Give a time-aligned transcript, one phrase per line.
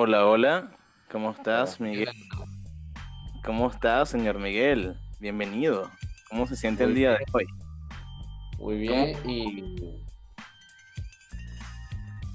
[0.00, 0.70] Hola, hola.
[1.10, 2.14] ¿Cómo estás, Miguel?
[3.44, 4.96] ¿Cómo estás, señor Miguel?
[5.18, 5.90] Bienvenido.
[6.30, 7.44] ¿Cómo se siente el día de hoy?
[8.58, 9.74] Muy bien y...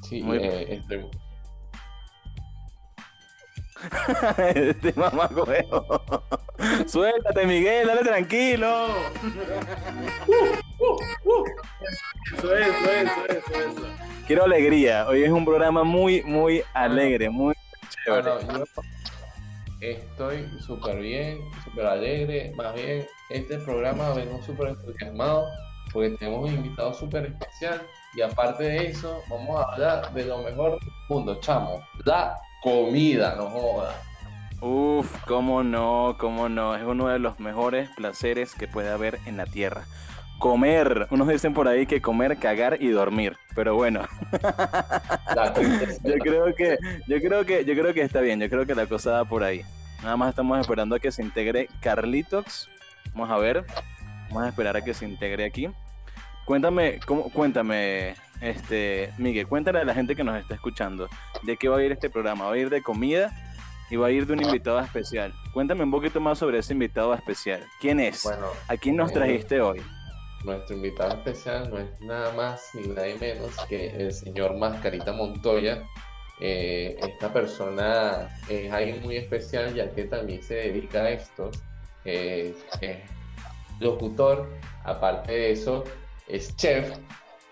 [0.01, 1.05] Sí, Muy eh, estoy...
[4.55, 5.29] este mamá
[6.87, 8.87] Suéltate, Miguel, dale tranquilo.
[11.79, 12.03] Es,
[12.33, 14.03] eso es, eso es, eso es.
[14.25, 15.05] Quiero alegría.
[15.09, 17.52] Hoy es un programa muy, muy alegre, muy.
[18.07, 18.63] Bueno, yo
[19.79, 22.53] estoy súper bien, súper alegre.
[22.55, 25.45] Más bien, este programa vengo súper entusiasmado
[25.91, 27.81] porque tenemos un invitado súper especial.
[28.15, 31.81] Y aparte de eso, vamos a hablar de lo mejor del mundo, chamo.
[32.05, 33.95] La comida, no joda.
[34.61, 36.75] Uf, cómo no, cómo no.
[36.75, 39.85] Es uno de los mejores placeres que puede haber en la tierra.
[40.43, 41.07] Comer.
[41.09, 43.37] Unos dicen por ahí que comer, cagar y dormir.
[43.55, 44.01] Pero bueno.
[46.03, 46.77] Yo creo que,
[47.07, 48.41] yo creo que, yo creo que está bien.
[48.41, 49.61] Yo creo que la cosa va por ahí.
[50.01, 52.69] Nada más estamos esperando a que se integre Carlitos.
[53.13, 53.63] Vamos a ver.
[54.27, 55.69] Vamos a esperar a que se integre aquí.
[56.43, 61.07] Cuéntame, cómo, cuéntame, este, Miguel, cuéntale a la gente que nos está escuchando
[61.43, 62.47] de qué va a ir este programa.
[62.47, 63.31] ¿Va a ir de comida
[63.89, 65.33] y va a ir de un invitado especial?
[65.53, 67.63] Cuéntame un poquito más sobre ese invitado especial.
[67.79, 68.23] ¿Quién es?
[68.23, 69.81] Bueno, ¿A quién nos eh, trajiste hoy?
[70.43, 75.83] Nuestro invitado especial no es nada más ni nadie menos que el señor Mascarita Montoya.
[76.41, 81.49] Eh, esta persona es alguien muy especial ya que también se dedica a esto.
[82.03, 82.97] Eh, es
[83.79, 84.49] locutor,
[84.83, 85.85] aparte de eso,
[86.27, 86.91] es chef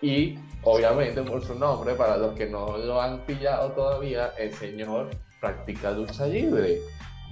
[0.01, 5.11] y obviamente por su nombre, para los que no lo han pillado todavía, el señor
[5.39, 6.79] practica lucha libre.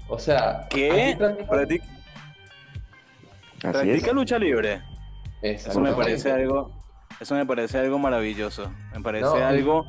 [0.07, 1.16] O sea, ¿Qué?
[1.19, 1.85] practica-
[3.59, 4.81] ¿Practica lucha libre?
[5.41, 6.71] Eso me parece algo,
[7.19, 8.71] eso me parece algo maravilloso.
[8.93, 9.85] Me parece No, algo.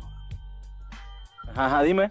[1.57, 2.11] Ajá, dime.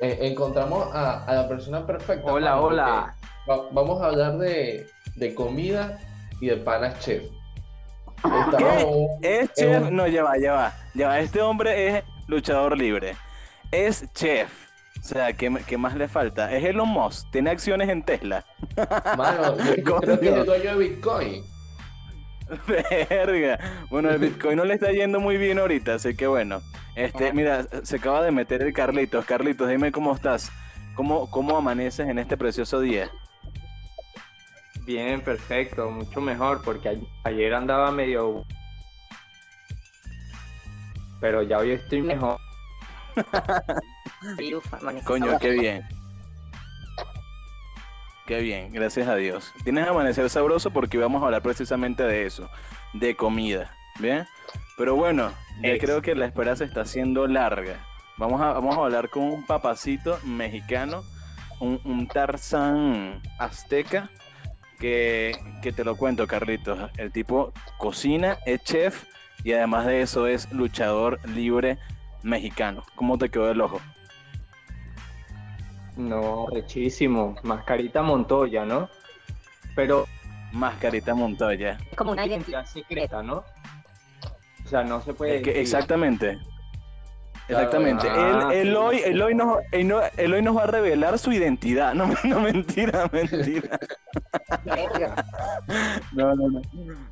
[0.00, 2.30] Eh, encontramos a, a la persona perfecta.
[2.30, 3.14] Hola, mano, hola.
[3.50, 4.86] va- vamos a hablar de,
[5.16, 5.98] de comida
[6.40, 7.24] y de panas chef.
[9.22, 9.82] Es chef.
[9.88, 10.72] un- No, ya va, ya va.
[10.94, 11.20] Ya va.
[11.20, 13.16] Este hombre es luchador libre.
[13.70, 14.66] Es chef.
[15.00, 16.52] O sea, ¿qué, qué más le falta?
[16.52, 17.30] Es Elon Musk.
[17.30, 18.44] Tiene acciones en Tesla.
[19.16, 21.44] Mano, yo, yo creo que es el dueño de Bitcoin.
[22.66, 23.58] Verga.
[23.90, 26.62] Bueno, el Bitcoin no le está yendo muy bien ahorita, así que bueno.
[26.94, 29.24] Este, mira, se acaba de meter el Carlitos.
[29.24, 30.50] Carlitos, dime cómo estás.
[30.94, 33.10] ¿Cómo, cómo amaneces en este precioso día?
[34.86, 38.44] Bien, perfecto, mucho mejor, porque ayer andaba medio...
[41.20, 42.38] Pero ya hoy estoy mejor.
[45.04, 45.95] Coño, qué bien.
[48.26, 49.52] Qué bien, gracias a Dios.
[49.62, 52.50] Tienes amanecer sabroso porque vamos a hablar precisamente de eso,
[52.92, 54.26] de comida, ¿bien?
[54.76, 55.32] Pero bueno,
[55.62, 55.84] ya Ex.
[55.84, 57.76] creo que la espera se está haciendo larga.
[58.16, 61.04] Vamos a, vamos a hablar con un papacito mexicano,
[61.60, 64.10] un, un Tarzán azteca,
[64.80, 65.32] que,
[65.62, 66.90] que te lo cuento, Carlitos.
[66.96, 69.04] El tipo cocina, es chef
[69.44, 71.78] y además de eso es luchador libre
[72.24, 72.82] mexicano.
[72.96, 73.80] ¿Cómo te quedó el ojo?
[75.96, 77.36] No, rechísimo.
[77.42, 78.88] Mascarita Montoya, ¿no?
[79.74, 80.06] Pero
[80.52, 81.78] Mascarita Montoya.
[81.90, 83.44] Es como una identidad secreta, ¿no?
[84.64, 85.62] O sea, no se puede Es que decir.
[85.62, 86.38] exactamente.
[87.48, 88.08] Exactamente.
[88.10, 91.16] Ah, él, él hoy, él, hoy nos, él, no- él hoy nos va a revelar
[91.18, 91.94] su identidad.
[91.94, 93.78] No, no mentira, mentira.
[96.12, 96.62] No, no, no.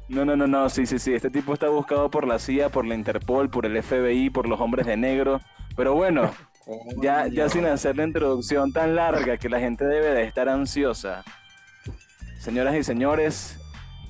[0.09, 0.69] No, no, no, no.
[0.69, 1.15] Sí, sí, sí.
[1.15, 4.61] Este tipo está buscado por la CIA, por la Interpol, por el FBI, por los
[4.61, 5.41] hombres de negro.
[5.77, 6.31] Pero bueno,
[7.03, 11.25] ya, ya sin hacer la introducción tan larga que la gente debe de estar ansiosa.
[12.39, 13.59] Señoras y señores,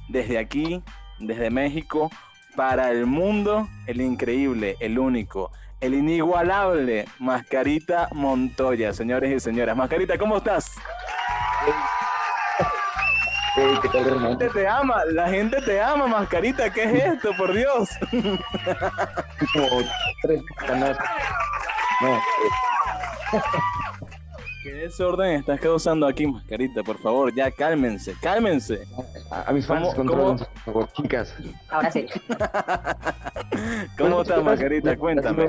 [0.08, 0.82] desde aquí,
[1.18, 2.10] desde México,
[2.56, 5.50] para el mundo, el increíble, el único,
[5.80, 9.76] el inigualable Mascarita Montoya, señores y señoras.
[9.76, 10.72] Mascarita, ¿cómo estás?
[13.56, 16.72] Hey, ¿qué tal, La gente te ama, la gente te ama, Mascarita.
[16.72, 17.88] ¿Qué es esto, por Dios?
[19.52, 19.68] Como
[20.22, 20.98] tres canales.
[22.04, 22.20] No,
[24.62, 26.82] ¿Qué desorden estás causando aquí, Mascarita?
[26.82, 28.80] Por favor, ya cálmense, cálmense.
[29.30, 31.34] a, a mis fans, ¿Cómo- controlense, por favor, chicas.
[31.70, 32.06] Ahora sí.
[33.98, 34.96] ¿Cómo Bueno, estás, Mascarita?
[34.96, 35.48] Cuéntame.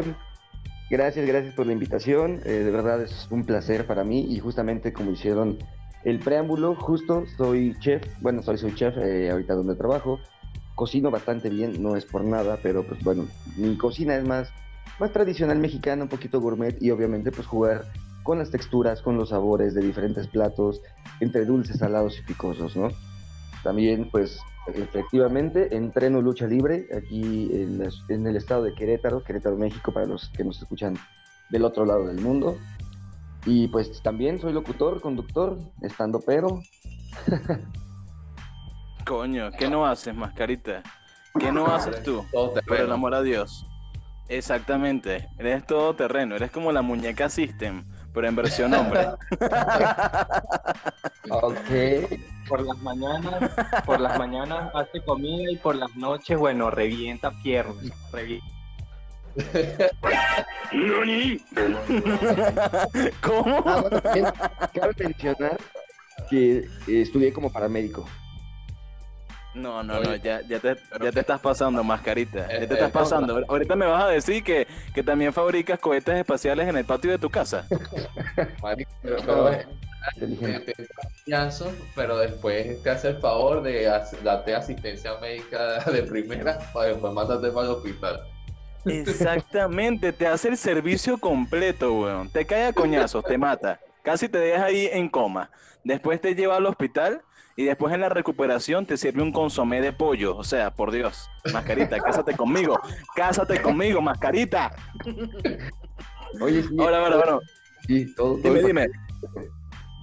[0.89, 2.41] Gracias, gracias por la invitación.
[2.45, 5.57] eh, de verdad es un placer para mí y justamente como hicieron
[6.03, 10.19] el preámbulo, justo soy chef, bueno, soy, soy chef eh, ahorita donde trabajo.
[10.75, 13.25] Cocino bastante bien, no es por nada, pero pues bueno,
[13.55, 14.49] mi cocina es más,
[14.99, 17.85] más tradicional mexicana, un poquito gourmet y obviamente pues jugar
[18.23, 20.81] con las texturas, con los sabores de diferentes platos,
[21.19, 22.87] entre dulces, salados y picosos, ¿no?
[23.63, 29.55] También pues efectivamente entreno lucha libre aquí en, la- en el estado de Querétaro, Querétaro,
[29.57, 30.97] México, para los que nos escuchan
[31.49, 32.57] del otro lado del mundo.
[33.45, 36.61] Y pues también soy locutor, conductor, estando pero.
[39.05, 40.81] Coño, ¿qué no haces, mascarita?
[41.39, 42.25] ¿Qué no haces tú?
[42.65, 43.67] Por el amor a Dios.
[44.27, 49.09] Exactamente, eres todo terreno, eres como la muñeca System, pero en versión hombre.
[51.29, 51.69] ok.
[52.47, 53.51] Por las mañanas,
[53.85, 57.91] por las mañanas hace comida y por las noches, bueno, revienta piernas.
[58.11, 58.47] Revienta.
[63.21, 63.63] ¿Cómo?
[63.65, 65.57] Ah, cabe mencionar
[66.29, 68.05] que eh, estudié como paramédico.
[69.55, 72.47] No, no, no, ya, ya, te, ya te estás pasando, mascarita.
[72.47, 73.41] Ya te estás pasando.
[73.47, 77.17] Ahorita me vas a decir que, que también fabricas cohetes espaciales en el patio de
[77.17, 77.65] tu casa.
[81.95, 83.85] pero después te hace el favor de
[84.23, 88.21] darte asistencia médica de primera para después mandarte para el hospital.
[88.85, 92.29] Exactamente, te hace el servicio completo, weón.
[92.29, 93.79] Te cae a coñazos, te mata.
[94.03, 95.49] Casi te deja ahí en coma.
[95.83, 97.23] Después te lleva al hospital
[97.55, 100.35] y después en la recuperación te sirve un consomé de pollo.
[100.35, 102.79] O sea, por Dios, mascarita, cásate conmigo.
[103.15, 104.75] Cásate conmigo, mascarita.
[106.41, 106.75] Oye, sí.
[106.79, 107.39] Ahora, ahora, bueno.
[107.87, 108.87] Sí, todo, dime, dime.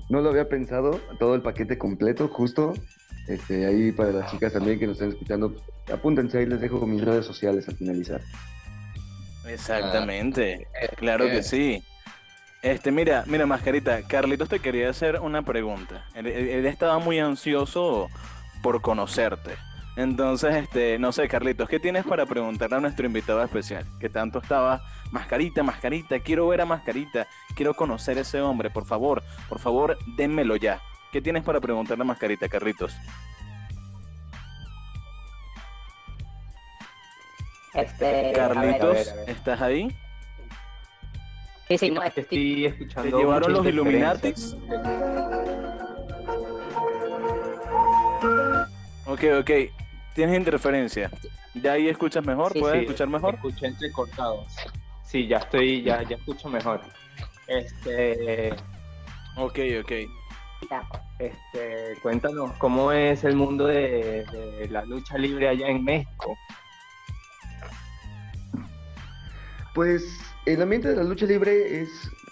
[0.08, 2.74] No lo había pensado, todo el paquete completo, justo.
[3.28, 5.54] Este, ahí para las chicas también que nos están escuchando,
[5.92, 8.20] apúntense ahí, les dejo mis redes sociales al finalizar.
[9.46, 11.82] Exactamente, ah, claro que sí.
[12.62, 16.06] Este, mira, mira, Mascarita, Carlitos te quería hacer una pregunta.
[16.14, 16.28] Él,
[16.64, 18.08] estaba muy ansioso
[18.62, 19.56] por conocerte.
[19.96, 23.84] Entonces, este, no sé, Carlitos, ¿qué tienes para preguntarle a nuestro invitado especial?
[23.98, 24.80] Que tanto estaba,
[25.10, 27.26] Mascarita, Mascarita, quiero ver a Mascarita,
[27.56, 30.80] quiero conocer a ese hombre, por favor, por favor, dénmelo ya.
[31.10, 32.94] ¿Qué tienes para preguntarle a Mascarita, Carlitos?
[37.74, 39.94] Este, Carlitos, ¿estás ahí?
[41.68, 43.10] Sí, sí, no, estoy escuchando.
[43.10, 44.56] ¿Te llevaron los Illuminatis?
[49.06, 49.50] Ok, ok.
[50.14, 51.10] Tienes interferencia.
[51.54, 52.52] ¿Ya ahí escuchas mejor?
[52.58, 53.34] ¿Puedes escuchar mejor?
[53.34, 54.46] Escuché entrecortados.
[55.04, 56.80] Sí, ya estoy, ya, ya escucho mejor.
[57.46, 58.54] Este.
[59.36, 59.92] Ok, ok.
[61.18, 66.36] Este, cuéntanos, ¿cómo es el mundo de la lucha libre allá en México?
[69.74, 70.04] Pues
[70.46, 71.88] el ambiente de la lucha libre es,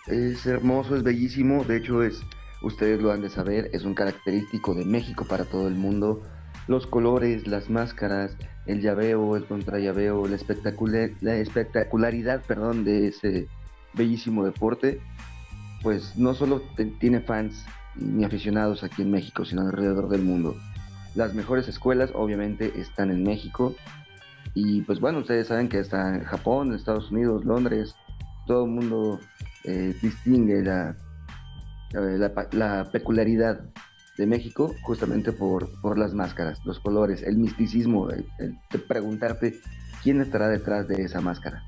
[0.07, 2.21] es hermoso, es bellísimo, de hecho es,
[2.63, 6.23] ustedes lo han de saber, es un característico de México para todo el mundo.
[6.67, 8.37] Los colores, las máscaras,
[8.67, 10.39] el llaveo, el contrallaveo, la,
[11.21, 13.49] la espectacularidad perdón, de ese
[13.95, 15.01] bellísimo deporte,
[15.83, 16.63] pues no solo
[16.99, 17.65] tiene fans
[17.97, 20.57] ni aficionados aquí en México, sino alrededor del mundo.
[21.15, 23.75] Las mejores escuelas obviamente están en México,
[24.55, 27.95] y pues bueno, ustedes saben que está en Japón, Estados Unidos, Londres,
[28.47, 29.21] todo el mundo
[29.65, 30.97] eh, distingue la,
[32.53, 33.61] la, peculiaridad
[34.17, 38.27] de México justamente por, por las máscaras, los colores, el misticismo, el,
[38.71, 39.61] de preguntarte
[40.03, 41.63] quién estará detrás de esa máscara.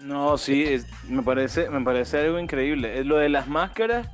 [0.00, 0.76] No, sí,
[1.08, 3.02] me, parece, me parece algo increíble.
[3.04, 4.08] Lo de las máscaras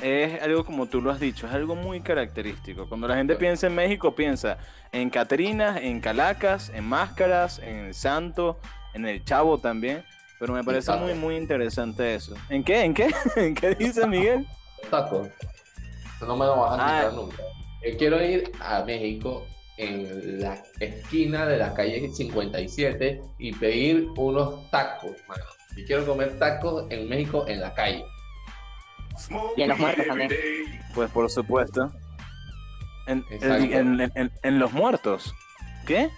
[0.00, 2.88] es algo como tú lo has dicho, es algo muy característico.
[2.88, 4.58] Cuando la gente piensa en México, piensa
[4.92, 8.58] en Catrinas, en Calacas, en Máscaras, en el Santo,
[8.94, 10.04] en el Chavo también.
[10.38, 12.34] Pero me parece muy, muy interesante eso.
[12.48, 12.84] ¿En qué?
[12.84, 13.10] ¿En qué?
[13.36, 14.46] ¿En qué dice Miguel?
[14.88, 15.28] Tacos.
[16.20, 17.12] no me lo vas a quitar ah.
[17.12, 17.42] nunca.
[17.84, 19.44] Yo quiero ir a México
[19.78, 25.44] en la esquina de la calle 57 y pedir unos tacos, mano.
[25.76, 28.04] Y quiero comer tacos en México en la calle.
[29.56, 30.30] Y en los muertos también.
[30.94, 31.92] Pues por supuesto.
[33.06, 35.34] En, en, los muertos.
[35.86, 36.10] ¿Qué?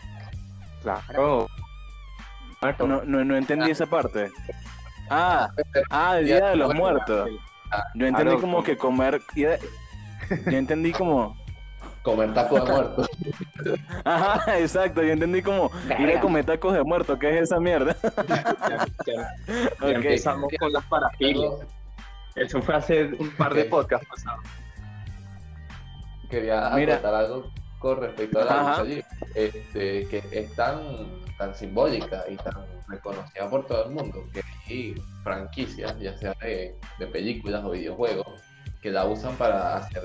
[0.83, 1.47] Claro.
[2.78, 4.30] No, no, entendí esa parte.
[5.09, 5.50] Ah,
[5.90, 7.30] ah, el Día de los Muertos.
[7.95, 9.21] Yo entendí como que comer...
[9.35, 9.49] Yo
[10.47, 11.38] entendí como...
[12.02, 13.11] Comer tacos de muertos.
[14.04, 15.02] Ajá, exacto.
[15.02, 17.19] Yo entendí como ir a comer tacos de muertos.
[17.19, 17.95] ¿Qué es esa mierda?
[19.83, 21.52] Empezamos con las parafilias.
[22.34, 24.44] Eso fue hace un par de podcasts pasados.
[26.28, 30.78] Quería comentar algo con respecto a la lucha allí, este, que es tan,
[31.38, 32.54] tan simbólica y tan
[32.88, 34.94] reconocida por todo el mundo, que hay
[35.25, 36.78] franquicias, ya sea de,
[37.10, 38.26] películas o videojuegos,
[38.82, 40.02] que la usan para hacer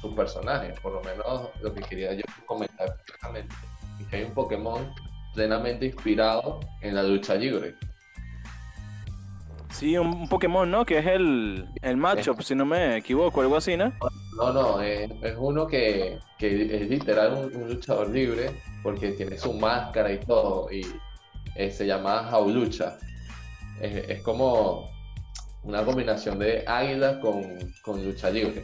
[0.00, 0.78] sus personajes.
[0.80, 3.46] Por lo menos lo que quería yo comentar es
[4.10, 4.92] que hay un Pokémon
[5.34, 7.76] plenamente inspirado en la lucha libre.
[9.78, 10.86] Sí, un, Pokémon, ¿no?
[10.86, 13.92] Que es el, el matchup, si no me equivoco, algo así, ¿no?
[14.38, 18.50] No, no, es, uno que, es literal un, luchador libre
[18.82, 20.80] porque tiene su máscara y todo y
[21.56, 22.96] eh, se llama Jaulucha.
[23.78, 24.88] Es, es como,
[25.62, 27.44] una combinación de águila con,
[27.82, 28.62] con lucha libre.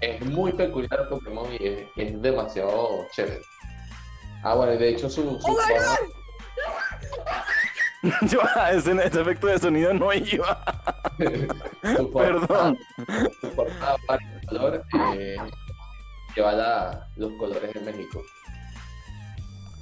[0.00, 3.42] Es muy peculiar Pokémon y es, es demasiado chévere.
[4.42, 5.98] Ah, bueno, y de hecho su, su forma-
[8.30, 8.40] Yo,
[8.72, 10.62] ese, ese efecto de sonido no iba.
[12.14, 12.78] Perdón.
[13.40, 14.84] su forma varicolor,
[15.16, 15.36] eh,
[16.36, 18.22] lleva la- los colores de México.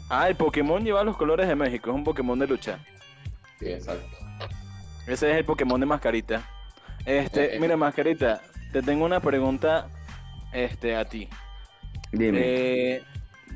[0.08, 2.78] Ah, el Pokémon lleva los colores de México, es un Pokémon de lucha.
[3.58, 4.06] Sí, exacto.
[5.06, 6.42] Ese es el Pokémon de Mascarita.
[7.04, 7.60] Este, Eh.
[7.60, 8.40] mira, Mascarita,
[8.72, 9.88] te tengo una pregunta
[10.52, 11.28] este, a ti.
[12.12, 12.38] Dime.
[12.42, 13.02] Eh,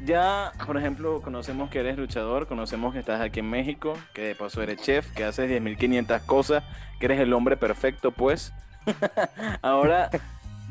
[0.04, 4.34] ya, por ejemplo, conocemos que eres luchador, conocemos que estás aquí en México, que de
[4.34, 6.64] paso eres chef, que haces 10.500 cosas,
[6.98, 8.52] que eres el hombre perfecto, pues.
[9.62, 10.10] Ahora,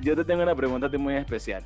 [0.01, 1.63] yo te tengo una pregunta muy especial.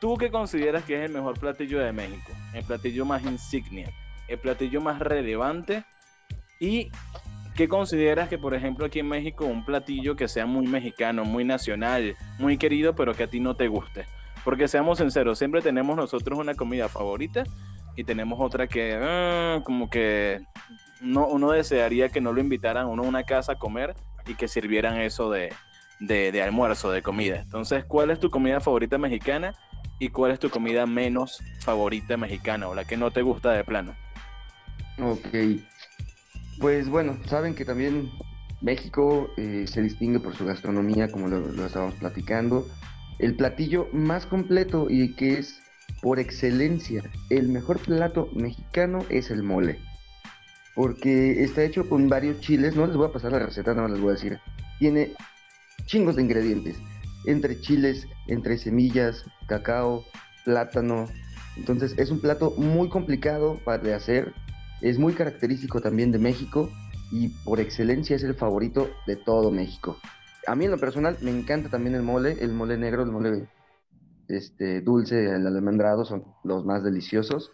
[0.00, 2.32] ¿Tú qué consideras que es el mejor platillo de México?
[2.52, 3.88] El platillo más insignia,
[4.28, 5.84] el platillo más relevante
[6.58, 6.90] y
[7.54, 11.44] ¿qué consideras que, por ejemplo, aquí en México un platillo que sea muy mexicano, muy
[11.44, 14.06] nacional, muy querido, pero que a ti no te guste?
[14.44, 17.44] Porque seamos sinceros, siempre tenemos nosotros una comida favorita
[17.96, 20.40] y tenemos otra que ah, como que
[21.00, 23.94] no, uno desearía que no lo invitaran uno a una casa a comer
[24.26, 25.52] y que sirvieran eso de,
[26.00, 27.40] de, de almuerzo, de comida.
[27.40, 29.54] Entonces, ¿cuál es tu comida favorita mexicana
[29.98, 33.64] y cuál es tu comida menos favorita mexicana o la que no te gusta de
[33.64, 33.94] plano?
[35.00, 35.60] Ok.
[36.58, 38.10] Pues bueno, saben que también
[38.60, 42.66] México eh, se distingue por su gastronomía, como lo, lo estábamos platicando.
[43.18, 45.60] El platillo más completo y que es
[46.00, 49.78] por excelencia el mejor plato mexicano es el mole.
[50.74, 54.00] Porque está hecho con varios chiles, no les voy a pasar la receta, no les
[54.00, 54.38] voy a decir.
[54.78, 55.12] Tiene
[55.84, 56.76] chingos de ingredientes,
[57.26, 60.04] entre chiles, entre semillas, cacao,
[60.44, 61.08] plátano.
[61.56, 64.32] Entonces es un plato muy complicado de hacer,
[64.80, 66.70] es muy característico también de México
[67.12, 69.98] y por excelencia es el favorito de todo México.
[70.46, 73.48] A mí en lo personal me encanta también el mole, el mole negro, el mole
[74.28, 77.50] este, dulce, el almendrado son los más deliciosos.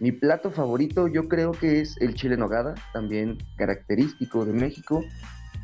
[0.00, 5.04] Mi plato favorito yo creo que es el chile nogada, también característico de México,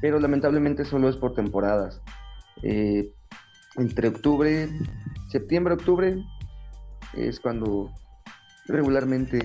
[0.00, 2.00] pero lamentablemente solo es por temporadas.
[2.62, 3.12] Eh,
[3.76, 4.68] entre octubre,
[5.30, 6.23] septiembre, octubre
[7.14, 7.90] es cuando
[8.66, 9.38] regularmente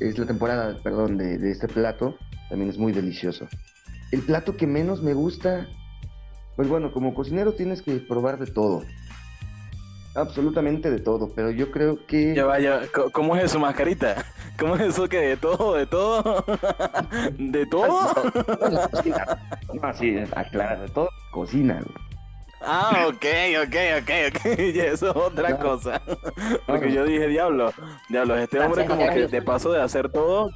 [0.00, 2.16] es la temporada, perdón, de este plato.
[2.48, 3.46] También es muy delicioso.
[4.10, 5.68] El plato que menos me gusta,
[6.60, 8.82] pues bueno, como cocinero tienes que probar de todo.
[10.14, 12.34] Absolutamente de todo, pero yo creo que...
[12.34, 14.26] Ya vaya, ¿cómo es eso, mascarita?
[14.58, 16.44] ¿Cómo es eso que de todo, de todo?
[17.38, 18.12] ¿De todo?
[19.72, 21.08] No, sí, aclara, de todo.
[21.30, 21.80] Cocina.
[22.60, 23.24] Ah, ok,
[23.64, 24.44] ok, ok, ok.
[24.44, 26.02] Eso es otra cosa.
[26.66, 27.72] Porque yo dije, diablo,
[28.10, 30.50] diablo, este hombre como que de paso de hacer todo.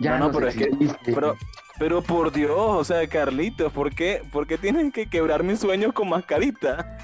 [0.00, 1.12] Ya No, no, pero es que- exhibiste.
[1.12, 1.36] Pero,
[1.78, 5.92] pero por Dios, o sea, Carlitos, ¿por qué, ¿por qué tienen que quebrar mis sueños
[5.92, 6.98] con mascarita?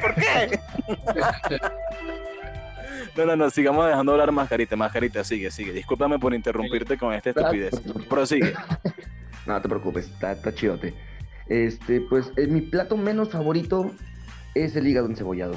[0.00, 0.60] ¿Por qué?
[3.16, 5.72] No, no, no, sigamos dejando hablar mascarita, mascarita, sigue, sigue.
[5.72, 7.80] Discúlpame por interrumpirte con esta estupidez.
[8.08, 8.52] Prosigue.
[9.46, 10.94] No te preocupes, está, está chidote.
[11.48, 13.90] Este, pues eh, mi plato menos favorito
[14.54, 15.54] es el hígado encebollado.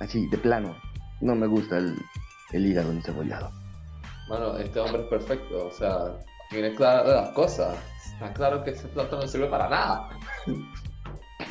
[0.00, 0.76] Así, de plano.
[1.22, 1.96] No me gusta el,
[2.52, 3.50] el hígado encebollado.
[4.30, 6.12] Bueno, este hombre es perfecto, o sea,
[6.50, 7.76] tiene claras las cosas.
[8.12, 10.08] Está claro que ese plato no sirve para nada.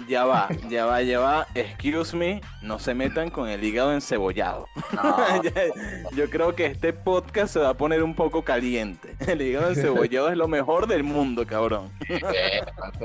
[0.07, 1.45] Ya va, ya va, ya va.
[1.55, 4.65] Excuse me, no se metan con el hígado encebollado.
[5.43, 5.73] Ya-
[6.15, 9.13] Yo creo que este podcast se va a poner un poco caliente.
[9.27, 11.91] El hígado encebollado es lo mejor del mundo, cabrón.
[12.07, 12.61] Eh,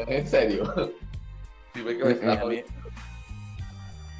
[0.06, 0.72] en serio.
[1.74, 2.36] Dime que me está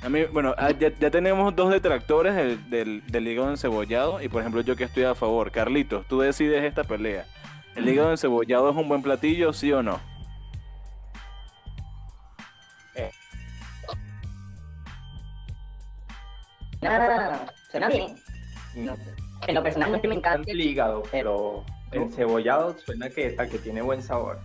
[0.05, 4.29] A mí, bueno, ah, ya, ya tenemos dos detractores del, del, del hígado encebollado y
[4.29, 5.51] por ejemplo yo que estoy a favor.
[5.51, 7.25] Carlitos, tú decides esta pelea.
[7.75, 9.99] ¿El hígado encebollado es un buen platillo, sí o no?
[16.83, 18.15] Ah, suena bien.
[18.77, 18.97] No,
[19.47, 20.51] En lo personal no es que me encanta.
[20.51, 24.39] el hígado, pero el cebollado suena que, a que tiene buen sabor.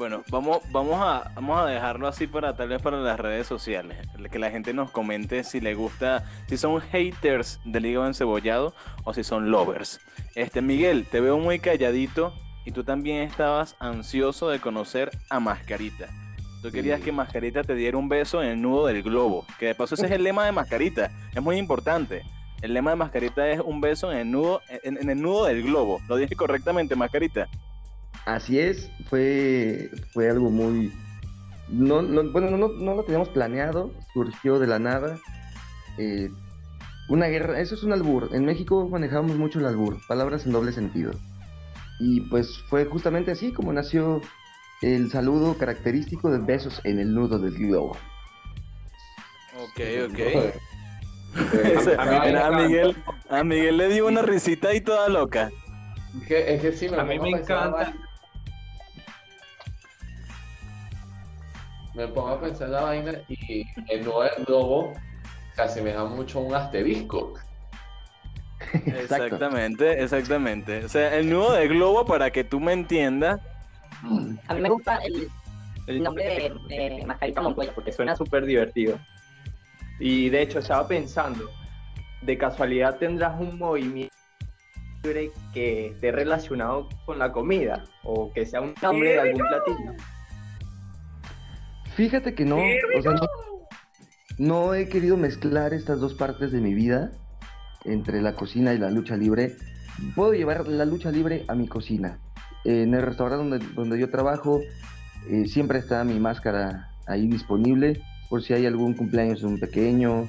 [0.00, 3.98] Bueno, vamos, vamos, a, vamos a dejarlo así para tal vez para las redes sociales.
[4.32, 8.72] Que la gente nos comente si le gusta, si son haters del hígado encebollado
[9.04, 10.00] o si son lovers.
[10.34, 12.32] Este Miguel, te veo muy calladito
[12.64, 16.06] y tú también estabas ansioso de conocer a Mascarita.
[16.62, 19.44] Tú querías que Mascarita te diera un beso en el nudo del globo.
[19.58, 21.10] Que de paso ese es el lema de Mascarita.
[21.34, 22.22] Es muy importante.
[22.62, 25.62] El lema de Mascarita es un beso en el nudo, en, en el nudo del
[25.62, 26.00] globo.
[26.08, 27.50] Lo dije correctamente, Mascarita.
[28.30, 30.92] Así es, fue, fue algo muy...
[31.68, 35.18] No, no- bueno, no, no lo teníamos planeado, surgió de la nada.
[35.98, 36.30] Eh,
[37.08, 38.28] una guerra, eso es un albur.
[38.32, 41.10] En México manejamos mucho el albur, palabras en doble sentido.
[41.98, 44.20] Y pues fue justamente así como nació
[44.80, 47.96] el saludo característico de besos en el nudo del globo.
[49.56, 50.20] Ok, ok.
[51.98, 52.50] A mí me mira, a, encanta.
[52.62, 52.96] Miguel,
[53.28, 55.50] a Miguel le dio una risita y toda loca.
[56.20, 57.92] Es que, es que sí, me A mí me encanta.
[61.94, 64.92] Me pongo a pensar la vaina y el nudo del globo
[65.54, 67.34] se asemeja mucho a un asterisco.
[68.60, 69.24] Exacto.
[69.24, 70.84] Exactamente, exactamente.
[70.84, 73.40] O sea, el nudo de globo, para que tú me entiendas,
[74.48, 75.28] A mí me gusta el,
[75.86, 76.24] El nombre
[76.68, 78.98] de, de Mascarita Montoya porque porque suena súper divertido.
[79.98, 81.50] Y de hecho estaba pensando,
[82.22, 84.14] de casualidad tendrás un movimiento
[85.02, 89.92] libre que esté relacionado con la comida o que sea un nombre de algún platillo.
[92.00, 93.28] Fíjate que no, o sea, no,
[94.38, 97.10] no he querido mezclar estas dos partes de mi vida
[97.84, 99.54] entre la cocina y la lucha libre.
[100.14, 102.18] Puedo llevar la lucha libre a mi cocina.
[102.64, 104.62] En el restaurante donde, donde yo trabajo
[105.28, 110.26] eh, siempre está mi máscara ahí disponible por si hay algún cumpleaños de un pequeño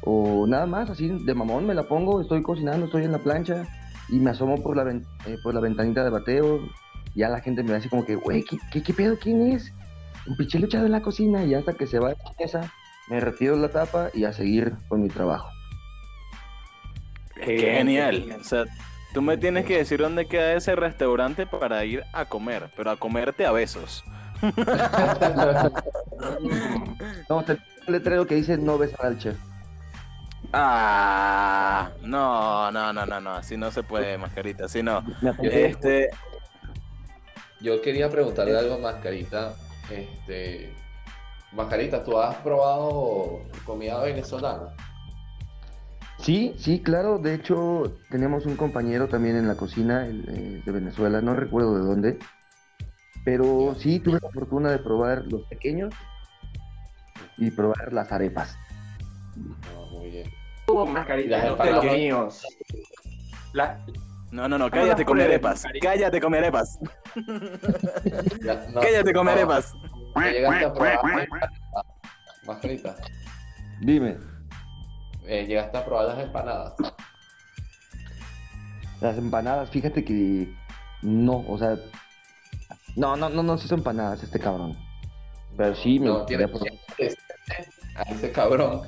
[0.00, 3.68] o nada más, así de mamón me la pongo, estoy cocinando, estoy en la plancha
[4.08, 6.58] y me asomo por la, eh, por la ventanita de bateo.
[7.14, 9.16] Ya la gente me así como que, güey, ¿qué, qué, qué pedo?
[9.20, 9.72] ¿Quién es?
[10.26, 12.72] Un pinche luchado en la cocina y hasta que se va a la mesa
[13.08, 15.50] me retiro la tapa y a seguir con mi trabajo.
[17.34, 18.36] qué genial.
[18.40, 18.64] O sea,
[19.12, 22.96] tú me tienes que decir dónde queda ese restaurante para ir a comer, pero a
[22.96, 24.04] comerte a besos.
[27.28, 29.36] No, te un letrero que dice no besar al chef.
[30.52, 35.02] Ah, no, no, no, no, no, así no se puede, mascarita, así no.
[35.42, 36.10] Este,
[37.60, 39.54] Yo quería preguntarle algo a Mascarita.
[39.90, 40.72] Este,
[41.52, 44.74] Mascarita, ¿tú has probado comida venezolana?
[46.18, 47.18] Sí, sí, claro.
[47.18, 51.74] De hecho, tenemos un compañero también en la cocina el, eh, de Venezuela, no recuerdo
[51.74, 52.18] de dónde.
[53.24, 55.94] Pero sí, tuve la fortuna de probar los pequeños
[57.36, 58.56] y probar las arepas.
[59.36, 60.30] No, muy bien.
[60.92, 62.46] Mascarita, los míos.
[63.52, 63.78] La-
[64.32, 65.64] no, no, no, cállate, pruebes, arepas.
[65.80, 66.78] Cállate, come arepas.
[68.44, 69.72] Ya, no, Cállate, come no, arepas.
[70.14, 71.50] ¿no llegaste a probar las empanadas?
[72.44, 72.96] Mascarita,
[73.80, 74.16] Dime,
[75.26, 76.74] eh, ¿llegaste a probar las empanadas?
[79.00, 80.52] las empanadas, fíjate que
[81.02, 81.76] no, o sea,
[82.96, 84.76] no, no, no, no se hizo empanadas este cabrón.
[85.56, 86.26] Pero sí me No, probar.
[86.26, 86.36] que
[87.04, 87.16] decirle
[87.96, 88.82] a ese cabrón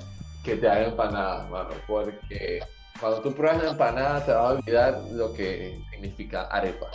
[0.44, 2.60] que te haga empanadas, mano, porque
[3.00, 6.86] cuando tú pruebas la empanada te vas a olvidar lo que significa arepa.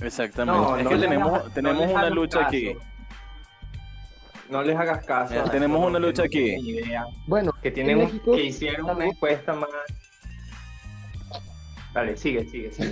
[0.00, 0.60] Exactamente.
[0.60, 2.48] No, es no que tenemos, hagas- una lucha caso.
[2.48, 2.72] aquí.
[4.50, 5.34] No les hagas caso.
[5.34, 6.54] Ya, a tenemos una lucha aquí.
[6.56, 9.70] idea, Bueno, que tienen México que hicieron una encuesta más.
[11.94, 12.90] Dale, sigue, sigue, sigue.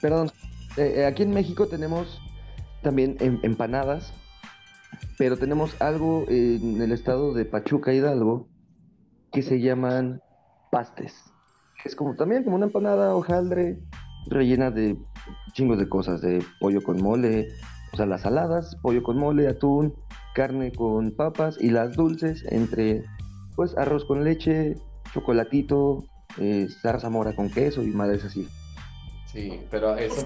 [0.00, 0.30] Perdón,
[0.76, 2.20] eh, eh, aquí en México tenemos
[2.82, 4.12] también em- empanadas,
[5.18, 8.46] pero tenemos algo en el estado de Pachuca, Hidalgo,
[9.32, 10.20] que se llaman
[10.70, 11.14] pastes.
[11.84, 13.78] Es como también como una empanada hojaldre
[14.26, 14.96] rellena de
[15.52, 17.48] chingos de cosas, de pollo con mole,
[17.92, 19.94] o sea, las saladas, pollo con mole, atún,
[20.34, 23.02] carne con papas y las dulces entre,
[23.56, 24.74] pues, arroz con leche,
[25.14, 26.04] chocolatito,
[26.38, 28.46] eh, zarzamora con queso y madres así.
[29.26, 30.24] Sí, pero eso,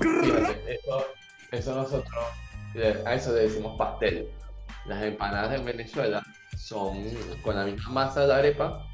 [1.52, 2.24] eso, nosotros,
[2.74, 4.28] le- a eso le decimos pastel.
[4.86, 6.22] Las empanadas en Venezuela
[6.56, 7.04] son
[7.42, 8.84] con la misma masa de la arepa,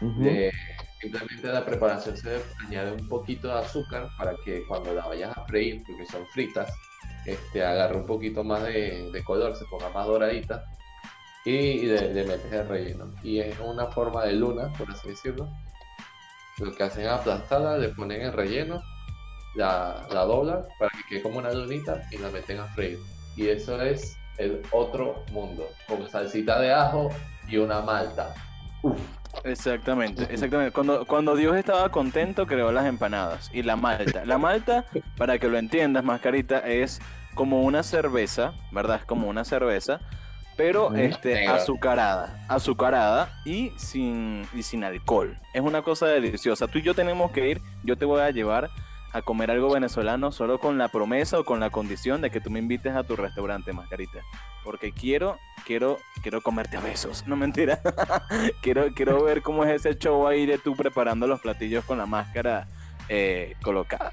[0.00, 0.52] De-
[1.00, 5.06] simplemente a la preparación se le añade un poquito de azúcar para que cuando la
[5.06, 6.72] vayas a freír, porque son fritas,
[7.24, 10.64] este, agarre un poquito más de, de color, se ponga más doradita
[11.44, 13.06] y, le metes el relleno.
[13.22, 15.48] Y es una forma de luna, por así decirlo.
[16.58, 18.82] Lo que hacen es aplastarla, le ponen el relleno,
[19.54, 22.98] la, la doblan para que quede como una lunita y la meten a freír.
[23.36, 27.10] Y eso es el otro mundo, con salsita de ajo
[27.48, 28.34] y una malta.
[29.44, 30.72] Exactamente, exactamente.
[30.72, 34.24] Cuando, cuando Dios estaba contento, creó las empanadas y la malta.
[34.24, 34.84] La malta,
[35.16, 37.00] para que lo entiendas, mascarita, es
[37.34, 38.96] como una cerveza, ¿verdad?
[39.00, 40.00] Es como una cerveza,
[40.56, 45.38] pero este, azucarada, azucarada y sin, y sin alcohol.
[45.54, 46.66] Es una cosa deliciosa.
[46.66, 48.70] Tú y yo tenemos que ir, yo te voy a llevar
[49.12, 52.50] a comer algo venezolano solo con la promesa o con la condición de que tú
[52.50, 54.20] me invites a tu restaurante, mascarita.
[54.64, 57.26] Porque quiero, quiero, quiero comerte a besos.
[57.26, 57.80] No mentira.
[58.62, 62.06] quiero, quiero ver cómo es ese show ahí de tú preparando los platillos con la
[62.06, 62.68] máscara
[63.08, 64.12] eh, colocada.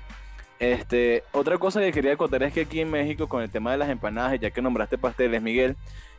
[0.60, 3.77] Este, otra cosa que quería contar es que aquí en México, con el tema de
[3.77, 5.75] las empanadas, ya que nombraste pasteles, Miguel,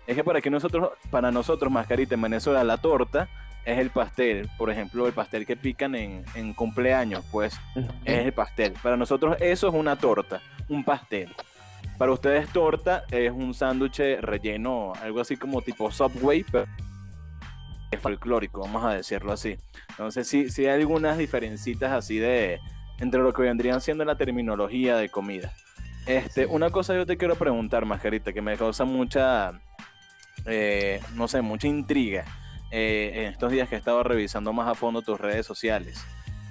[0.06, 3.28] es que para que nosotros, para nosotros, mascarita en Venezuela, la torta
[3.66, 4.48] es el pastel.
[4.57, 7.61] Por ejemplo, el pastel que pican en, en cumpleaños, pues
[8.05, 8.72] es el pastel.
[8.83, 11.35] Para nosotros eso es una torta, un pastel.
[11.98, 16.66] Para ustedes torta es un sándwich relleno, algo así como tipo Subway, pero
[17.90, 19.57] es folclórico, vamos a decirlo así.
[19.90, 22.61] Entonces sí, sí hay algunas diferencitas así de
[22.98, 25.52] entre lo que vendrían siendo la terminología de comida.
[26.07, 29.61] Este, una cosa yo te quiero preguntar, Mascarita, que me causa mucha,
[30.44, 32.24] eh, no sé, mucha intriga
[32.70, 36.05] eh, en estos días que he estado revisando más a fondo tus redes sociales.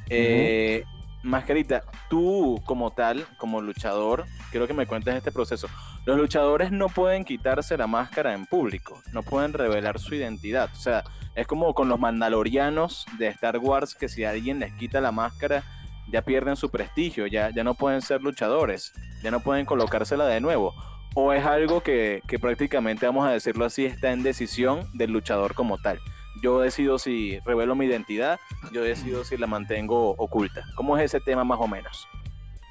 [0.09, 0.83] Eh,
[1.23, 5.67] Mascarita, tú como tal, como luchador, quiero que me cuentes este proceso.
[6.05, 10.69] Los luchadores no pueden quitarse la máscara en público, no pueden revelar su identidad.
[10.71, 15.01] O sea, es como con los mandalorianos de Star Wars, que si alguien les quita
[15.01, 15.63] la máscara,
[16.11, 20.39] ya pierden su prestigio, ya, ya no pueden ser luchadores, ya no pueden colocársela de
[20.39, 20.75] nuevo.
[21.15, 25.55] O es algo que, que prácticamente, vamos a decirlo así, está en decisión del luchador
[25.55, 25.99] como tal
[26.41, 28.39] yo decido si revelo mi identidad,
[28.71, 30.63] yo decido si la mantengo oculta.
[30.75, 32.07] ¿Cómo es ese tema más o menos?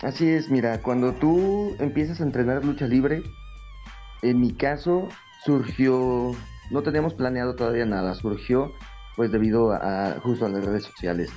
[0.03, 3.23] Así es, mira, cuando tú empiezas a entrenar lucha libre,
[4.23, 5.09] en mi caso
[5.45, 6.33] surgió,
[6.71, 8.73] no teníamos planeado todavía nada, surgió
[9.17, 11.31] pues debido a, justo a las redes sociales.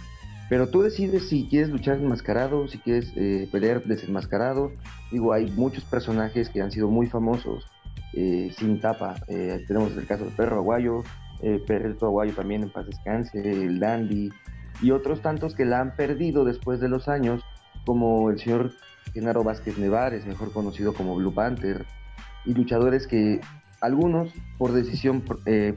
[0.49, 4.71] Pero tú decides si quieres luchar enmascarado, si quieres eh, pelear desenmascarado.
[5.11, 7.65] Digo, hay muchos personajes que han sido muy famosos
[8.13, 9.15] eh, sin tapa.
[9.27, 11.03] Eh, tenemos el caso del perro aguayo,
[11.41, 14.31] eh, Perrito Aguayo también en paz descanse, el Dandy
[14.81, 17.43] y otros tantos que la han perdido después de los años,
[17.85, 18.71] como el señor
[19.13, 21.85] Genaro Vázquez Nevares, mejor conocido como Blue Panther,
[22.45, 23.39] y luchadores que
[23.81, 25.23] algunos, por decisión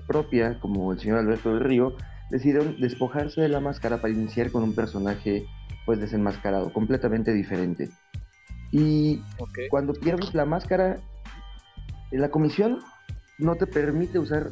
[0.07, 1.95] propia, como el señor Alberto del Río,
[2.31, 5.47] decidieron despojarse de la máscara para iniciar con un personaje
[5.85, 7.91] pues desenmascarado, completamente diferente.
[8.73, 9.21] Y
[9.71, 11.01] cuando pierdes la máscara,
[12.13, 12.81] la comisión
[13.39, 14.51] no te permite usar,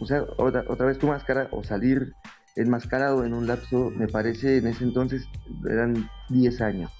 [0.00, 2.12] usar otra, otra, vez tu máscara o salir
[2.54, 5.26] enmascarado en un lapso, me parece en ese entonces
[5.68, 6.90] eran 10 años.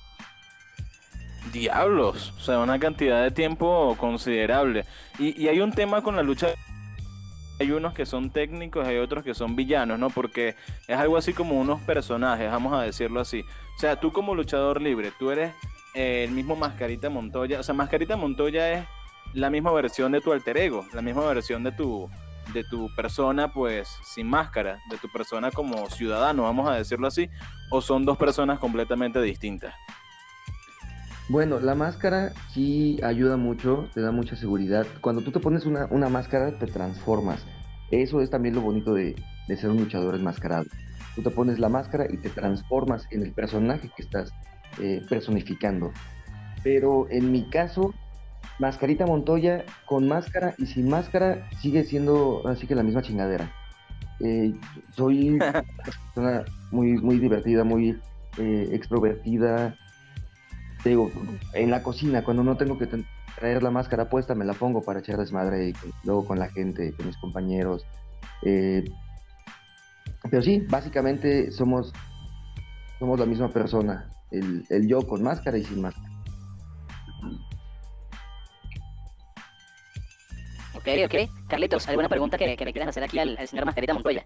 [1.53, 4.85] Diablos, o sea, una cantidad de tiempo considerable.
[5.18, 6.49] Y, y hay un tema con la lucha
[7.61, 10.09] hay unos que son técnicos, hay otros que son villanos, ¿no?
[10.09, 10.57] Porque
[10.88, 13.44] es algo así como unos personajes, vamos a decirlo así.
[13.77, 15.53] O sea, tú como luchador libre, tú eres
[15.94, 17.61] el mismo Mascarita Montoya.
[17.61, 18.87] O sea, Mascarita Montoya es
[19.35, 22.09] la misma versión de tu alter ego, la misma versión de tu,
[22.55, 27.29] de tu persona, pues sin máscara, de tu persona como ciudadano, vamos a decirlo así,
[27.70, 29.75] o son dos personas completamente distintas?
[31.31, 34.85] Bueno, la máscara sí ayuda mucho, te da mucha seguridad.
[35.01, 37.47] Cuando tú te pones una, una máscara, te transformas.
[37.93, 39.14] Eso es también lo bonito de,
[39.47, 40.64] de, ser un luchador enmascarado.
[41.14, 44.33] Tú te pones la máscara y te transformas en el personaje que estás
[44.81, 45.93] eh, personificando.
[46.64, 47.95] Pero en mi caso,
[48.59, 53.53] Mascarita Montoya con máscara y sin máscara sigue siendo así que la misma chingadera.
[54.19, 54.53] Eh,
[54.97, 58.01] soy una persona muy, muy divertida, muy
[58.37, 59.77] eh, extrovertida.
[60.85, 61.11] Digo,
[61.53, 62.88] en la cocina, cuando no tengo que
[63.37, 66.95] traer la máscara puesta, me la pongo para echar desmadre y luego con la gente,
[66.95, 67.85] con mis compañeros.
[68.43, 68.85] Eh,
[70.31, 71.93] pero sí, básicamente somos,
[72.99, 76.09] somos la misma persona, el, el yo con máscara y sin máscara.
[80.75, 81.14] Ok, ok.
[81.47, 84.25] Carlitos, ¿alguna pregunta que, que le quieras hacer aquí al, al señor Mascarita Montoya?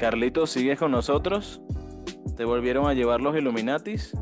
[0.00, 1.60] Carlitos, ¿sigues con nosotros?
[2.34, 4.16] ¿Te volvieron a llevar los Illuminatis?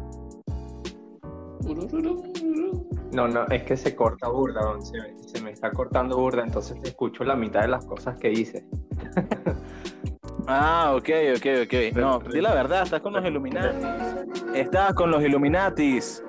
[3.12, 6.80] No, no, es que se corta burda, se me, se me está cortando burda, entonces
[6.80, 8.64] te escucho la mitad de las cosas que dices.
[10.50, 11.94] Ah, ok, ok, ok.
[11.94, 13.84] No, di la verdad, estás con los Illuminatis.
[14.54, 16.24] Estás con los Illuminatis.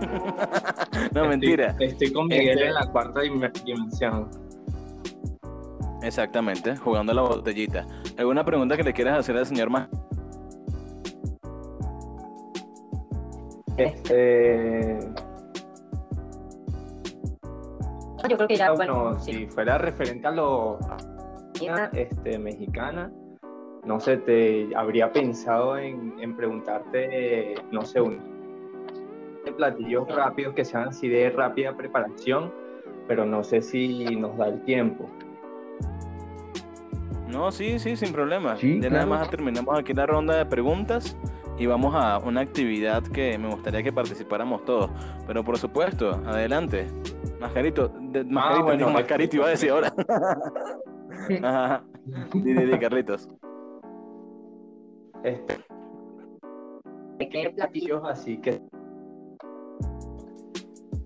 [0.00, 1.76] no, estoy, mentira.
[1.78, 2.68] Estoy con Miguel este...
[2.68, 4.47] en la cuarta dimensión.
[6.08, 7.86] Exactamente, jugando a la botellita.
[8.16, 9.90] ¿Alguna pregunta que le quieras hacer al señor más?
[13.76, 14.98] Este.
[18.26, 19.46] Yo creo que ya, bueno, bueno, si sí.
[19.48, 20.78] fuera referente a lo
[21.92, 23.12] este, mexicana,
[23.84, 28.18] no sé, te habría pensado en, en preguntarte, no sé, un
[29.56, 32.50] platillos rápidos que sean así de rápida preparación,
[33.06, 35.06] pero no sé si nos da el tiempo.
[37.28, 38.56] No, sí, sí, sin problema.
[38.56, 38.94] Sí, ya claro.
[38.94, 41.16] nada más terminamos aquí la ronda de preguntas
[41.58, 44.90] y vamos a una actividad que me gustaría que participáramos todos.
[45.26, 46.86] Pero por supuesto, adelante.
[47.40, 49.92] Mascarito, de, mascarito, bueno, digo, mascarito iba a decir ahora.
[51.42, 51.84] Ajá.
[52.32, 53.28] Di, di, di, Carlitos.
[55.22, 55.56] Este,
[57.18, 57.54] ¿Qué platillo?
[57.54, 58.62] platillos así que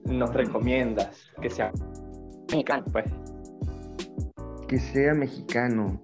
[0.05, 1.73] nos recomiendas que sea
[2.51, 3.07] mexicano, pues?
[4.73, 6.01] Que sea mexicano.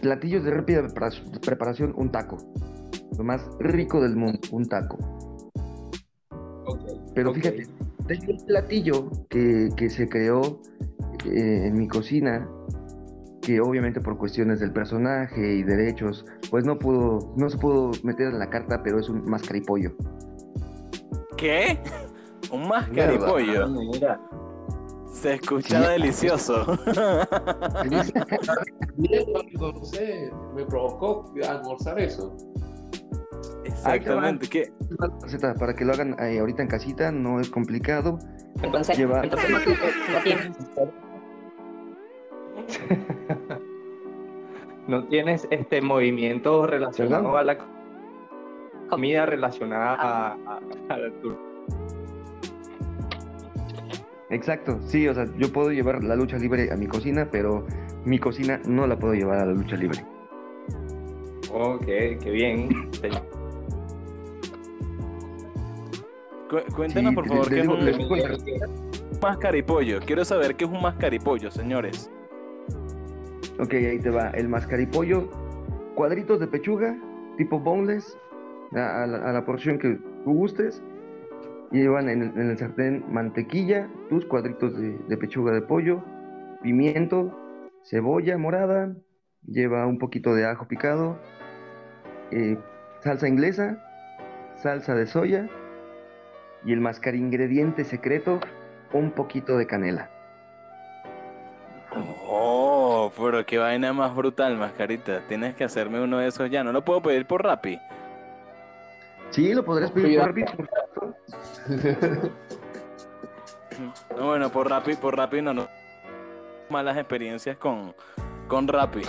[0.00, 2.36] Platillos de rápida prepara- preparación, un taco.
[3.18, 4.96] Lo más rico del mundo, un taco.
[7.12, 7.66] Pero fíjate,
[8.06, 10.60] tengo un platillo que, que se creó
[11.24, 12.48] eh, en mi cocina,
[13.42, 18.28] que obviamente por cuestiones del personaje y derechos, pues no pudo, no se pudo meter
[18.28, 19.90] en la carta, pero es un mascaripollo.
[21.36, 21.80] ¿Qué?
[22.52, 23.66] Un mascaripollo.
[23.66, 24.20] Mira,
[25.16, 25.88] Se escucha Sí.
[25.92, 26.66] delicioso.
[28.96, 29.24] Bien,
[29.58, 32.36] no sé, me provocó almorzar eso.
[33.64, 34.46] Exactamente.
[34.48, 34.72] ¿Qué?
[34.98, 38.18] Una receta para que lo hagan eh, ahorita en casita, no es complicado.
[38.62, 40.50] Entonces, Lleva- entonces no, no tienes.
[44.88, 47.38] ¿no tienes este movimiento relacionado ¿Perdón?
[47.38, 47.58] a la
[48.90, 51.36] comida relacionada a, a- a la tu-
[54.30, 57.64] Exacto, sí, o sea, yo puedo llevar la lucha libre a mi cocina, pero
[58.04, 60.04] mi cocina no la puedo llevar a la lucha libre.
[61.52, 62.68] Ok, qué bien.
[66.50, 67.98] Cu- Cuéntanos, Sí, por favor, qué es un les
[69.20, 70.00] mascaripollo.
[70.00, 72.10] Quiero saber qué es un mascaripollo, señores.
[73.58, 74.30] Ok, ahí te va.
[74.30, 75.28] El mascaripollo,
[75.94, 76.96] cuadritos de pechuga,
[77.36, 78.18] tipo boneless,
[78.74, 80.82] a, a la, a la porción que tú gustes.
[81.70, 86.02] Llevan en, el- en el sartén mantequilla, tus cuadritos de, de pechuga de pollo,
[86.62, 87.36] pimiento,
[87.84, 88.94] cebolla morada,
[89.46, 91.18] lleva un poquito de ajo picado,
[92.30, 92.56] eh,
[93.00, 93.82] salsa inglesa,
[94.56, 95.48] salsa de soya
[96.64, 98.40] y el mascar ingrediente secreto,
[98.92, 100.10] un poquito de canela.
[102.28, 105.22] Oh, pero qué vaina más brutal, mascarita.
[105.28, 106.62] Tienes que hacerme uno de esos ya.
[106.64, 107.78] No lo puedo pedir por Rappi.
[109.30, 110.28] Sí, lo podrás pedir por.
[110.28, 110.44] Rappi.
[114.16, 115.68] No, bueno, por Rappi, por Rappi no, no.
[116.70, 117.94] Malas experiencias con,
[118.48, 119.02] con Rappi.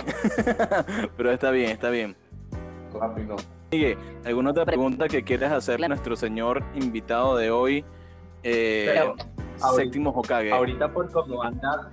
[1.16, 2.16] pero está bien, está bien.
[2.92, 3.36] Rápido.
[3.70, 7.84] Miguel, ¿alguna otra pregunta que quieras hacerle a nuestro señor invitado de hoy?
[8.42, 9.14] Eh, Pero,
[9.60, 10.52] ahorita- séptimo Hokage.
[10.52, 11.90] Ahorita por cómo anda,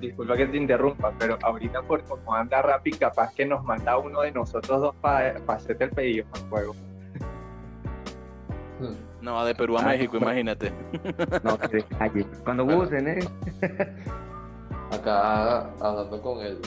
[0.00, 4.22] disculpa que te interrumpa, pero ahorita por cómo anda Rappi, capaz que nos manda uno
[4.22, 6.74] de nosotros dos para hacerte el pedido al juego.
[9.22, 10.72] No, de Perú a Ah, México, imagínate.
[11.44, 12.26] No, que calle.
[12.44, 12.80] Cuando Bueno.
[12.80, 13.28] gusten, ¿eh?
[14.92, 16.58] Acá hablando con el,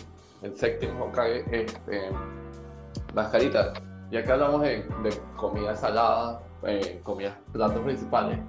[0.41, 2.09] el séptimo Hokage, este,
[3.13, 3.73] Mascarita,
[4.09, 8.39] ya que hablamos de, de comida salada, eh, comidas, platos principales,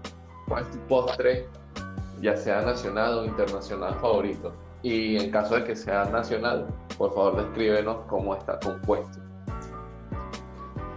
[0.49, 1.47] ¿cuál es tu postre,
[2.21, 4.55] ya sea nacional o internacional favorito?
[4.83, 6.67] Y en caso de que sea nacional,
[6.97, 9.19] por favor descríbenos cómo está compuesto.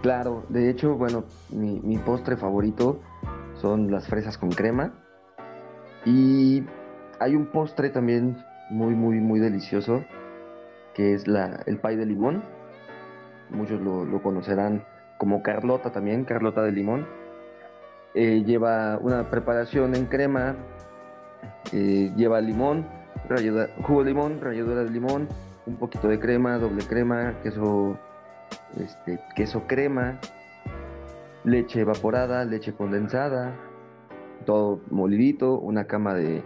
[0.02, 3.00] Claro, de hecho, bueno, mi, postre favorito
[3.60, 4.94] son las fresas con crema.
[6.06, 6.64] Y
[7.18, 10.02] hay un postre también muy, muy, muy delicioso,
[10.94, 11.24] que es
[11.66, 12.42] el pay de limón.
[13.50, 14.84] Muchos lo, conocerán
[15.18, 17.06] como Carlota también, Carlota de limón.
[18.14, 20.56] Eh, lleva una preparación en crema,
[21.72, 22.86] eh, lleva limón,
[23.82, 25.28] jugo de limón, ralladura de limón,
[25.66, 27.98] un poquito de crema, doble crema, queso
[28.78, 30.18] este, queso crema,
[31.44, 33.56] leche evaporada, leche condensada,
[34.46, 36.42] todo molidito, una cama de,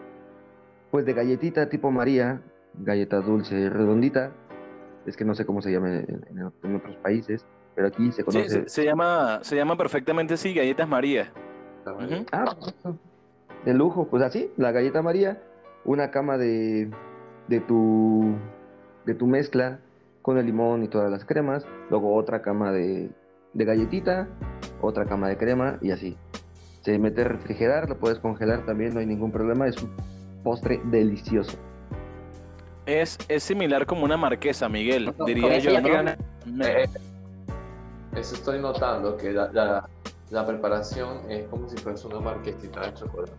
[0.90, 2.40] pues de galletita tipo María,
[2.74, 4.32] galleta dulce redondita,
[5.06, 8.22] es que no sé cómo se llama en, en- en otros países, pero aquí se
[8.22, 8.48] Sí, conoce.
[8.48, 11.32] se, se llama, se llama perfectamente así, galletas María.
[12.32, 12.56] Ah,
[13.64, 15.42] de lujo, pues así, la galleta María,
[15.84, 16.90] una cama de,
[17.48, 18.34] de tu
[19.04, 19.80] de tu mezcla
[20.24, 23.10] con el limón y todas las cremas, luego otra cama de,
[23.52, 24.26] de galletita,
[24.80, 26.16] otra cama de crema y así.
[26.80, 29.94] Se mete a refrigerar, lo puedes congelar también, no hay ningún problema, es un
[30.42, 31.58] postre delicioso.
[32.86, 35.88] Es, es similar como una marquesa, Miguel, No, diría yo, ¿no?
[36.46, 36.88] Me- Eh,
[38.16, 39.88] Eso estoy notando, que la, la-
[40.30, 43.32] la preparación es como si fuese una marquesita de chocolate.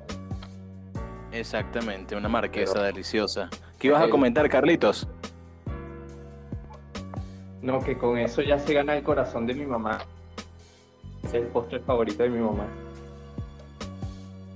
[1.31, 3.49] Exactamente, una marquesa Pero- deliciosa.
[3.79, 5.07] ¿Qué ibas a comentar, Carlitos?
[7.65, 9.97] No, que con eso ya se gana el corazón de mi mamá.
[11.23, 12.67] Es el postre favorito de mi mamá.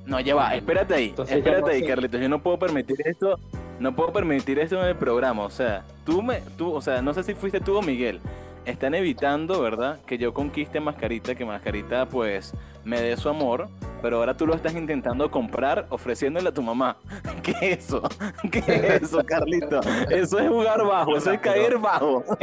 [0.05, 1.87] No, ya va, espérate ahí, Entonces espérate no ahí, sé.
[1.87, 2.21] Carlitos.
[2.21, 3.39] Yo no puedo permitir esto,
[3.79, 5.43] no puedo permitir esto en el programa.
[5.43, 8.19] O sea, tú me, tú, o sea, no sé si fuiste tú o Miguel.
[8.65, 9.97] Están evitando, ¿verdad?
[10.05, 12.53] Que yo conquiste a Mascarita, que Mascarita, pues,
[12.85, 13.69] me dé su amor.
[14.01, 16.97] Pero ahora tú lo estás intentando comprar ofreciéndole a tu mamá.
[17.43, 18.01] ¿Qué es eso?
[18.51, 19.81] ¿Qué es eso, Carlito?
[20.09, 22.23] Eso es jugar bajo, eso es caer bajo.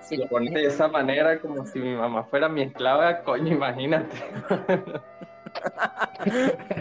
[0.00, 4.16] Si lo pones de esa manera, como si mi mamá fuera mi esclava, coño, imagínate.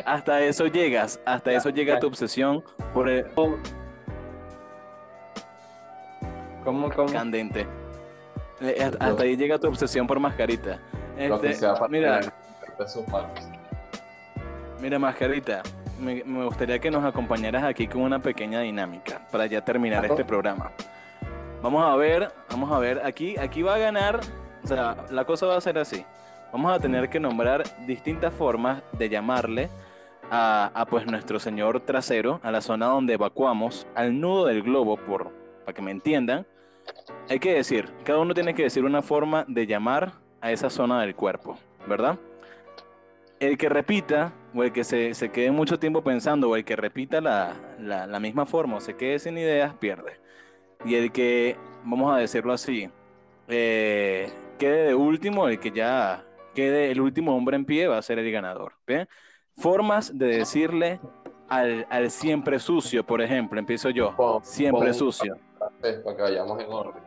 [0.04, 3.28] hasta eso llegas, hasta eso llega tu obsesión por el
[6.64, 7.14] ¿Cómo, cómo?
[7.14, 7.68] candente.
[8.62, 10.80] Eh, hasta, hasta ahí llega tu obsesión por mascarita.
[11.28, 12.22] Lo que Este, sea para mira,
[12.88, 13.30] sus manos.
[14.82, 15.62] mira, mascarita.
[16.00, 20.24] Me, me gustaría que nos acompañaras aquí con una pequeña dinámica para ya terminar este
[20.24, 20.72] programa.
[21.62, 24.22] Vamos a ver, vamos a ver, aquí, aquí va a ganar,
[24.64, 26.06] o sea, la cosa va a ser así.
[26.54, 29.70] Vamos a tener que nombrar distintas formas de llamarle
[30.32, 34.96] a, a, pues nuestro señor trasero, a la zona donde evacuamos, al nudo del globo,
[34.96, 35.32] por,
[35.66, 36.48] para que me entiendan.
[37.30, 41.02] Hay que decir, cada uno tiene que decir una forma de llamar a esa zona
[41.02, 42.18] del cuerpo, ¿verdad?
[43.40, 46.76] El que repita, o el que se, se quede mucho tiempo pensando, o el que
[46.76, 50.20] repita la, la- la misma forma, o se quede sin ideas, pierde.
[50.86, 52.90] Y el que, vamos a decirlo así,
[53.48, 58.02] eh, quede de último, el que ya quede el último hombre en pie, va a
[58.02, 58.74] ser el ganador.
[58.86, 59.08] ¿bien?
[59.58, 61.00] Formas de decirle
[61.48, 65.38] al, al siempre sucio, por ejemplo, empiezo yo, siempre sucio.
[66.04, 67.04] Para que vayamos en orden.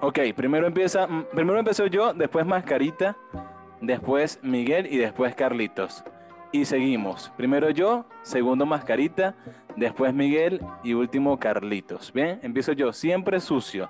[0.00, 3.16] Ok, primero empieza, mm, primero empiezo yo, después Mascarita,
[3.80, 6.04] después Miguel y después Carlitos.
[6.52, 7.32] Y seguimos.
[7.36, 9.34] Primero yo, segundo Mascarita,
[9.76, 12.12] después Miguel y último Carlitos.
[12.12, 13.88] Bien, empiezo yo, siempre sucio.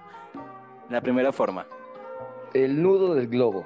[0.89, 1.67] La primera forma.
[2.55, 3.65] El nudo del globo.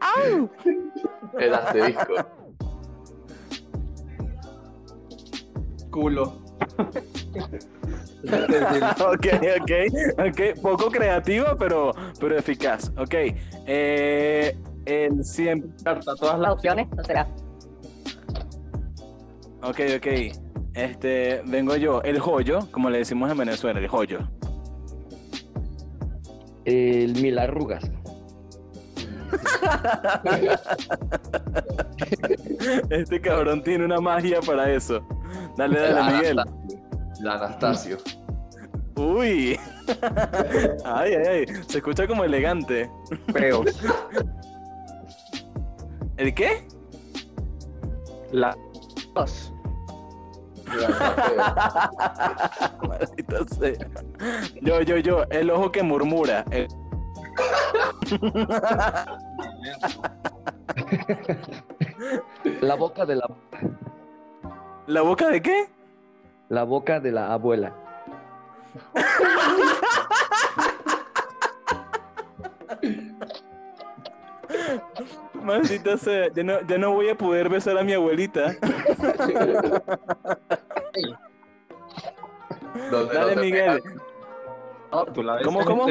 [1.38, 2.14] El asterisco.
[5.90, 6.45] Culo.
[9.00, 9.26] ok,
[9.60, 9.72] ok,
[10.18, 10.40] ok.
[10.60, 12.90] Poco creativa, pero, pero eficaz.
[12.96, 13.14] Ok.
[13.66, 15.70] Eh, el siempre.
[15.84, 17.28] Carta todas Las las opciones, ¿no será?
[19.62, 20.06] Ok, ok.
[20.74, 22.02] Este, vengo yo.
[22.02, 24.18] El joyo, como le decimos en Venezuela, el joyo.
[26.64, 27.90] El mil arrugas.
[32.90, 35.06] Este cabrón tiene una magia para eso.
[35.56, 36.36] Dale, dale, Miguel.
[37.20, 37.98] La Anastasio.
[38.96, 39.58] Uy.
[40.84, 41.44] Ay, ay, ay.
[41.68, 42.90] Se escucha como elegante.
[43.32, 43.66] feos.
[46.16, 46.66] ¿El qué?
[49.14, 49.52] Dos.
[52.88, 53.86] Maldita sea.
[54.62, 55.24] Yo, yo, yo.
[55.30, 56.44] El ojo que murmura.
[56.50, 56.68] El-
[62.60, 63.28] La boca de la,
[64.86, 65.68] ¿La boca de qué?
[66.48, 67.74] la boca de la abuela.
[75.42, 76.28] Maldita sea.
[76.34, 78.54] Ya no, ya no voy a poder besar a mi abuelita.
[83.12, 83.82] Dale, Miguel.
[84.92, 85.86] No, tú la ves ¿Cómo, cómo?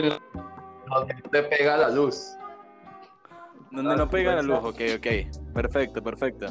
[0.90, 2.36] Donde no te pega la luz.
[3.72, 5.54] Donde no pega la luz, ok, ok.
[5.54, 6.48] Perfecto, perfecto.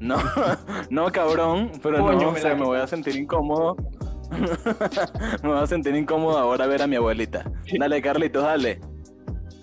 [0.00, 0.16] No,
[0.90, 3.76] no, cabrón, pero Coño, no, o me sea, la me voy a sentir incómodo.
[5.42, 7.44] me voy a sentir incómodo ahora ver a mi abuelita.
[7.78, 8.80] Dale, Carlitos, dale.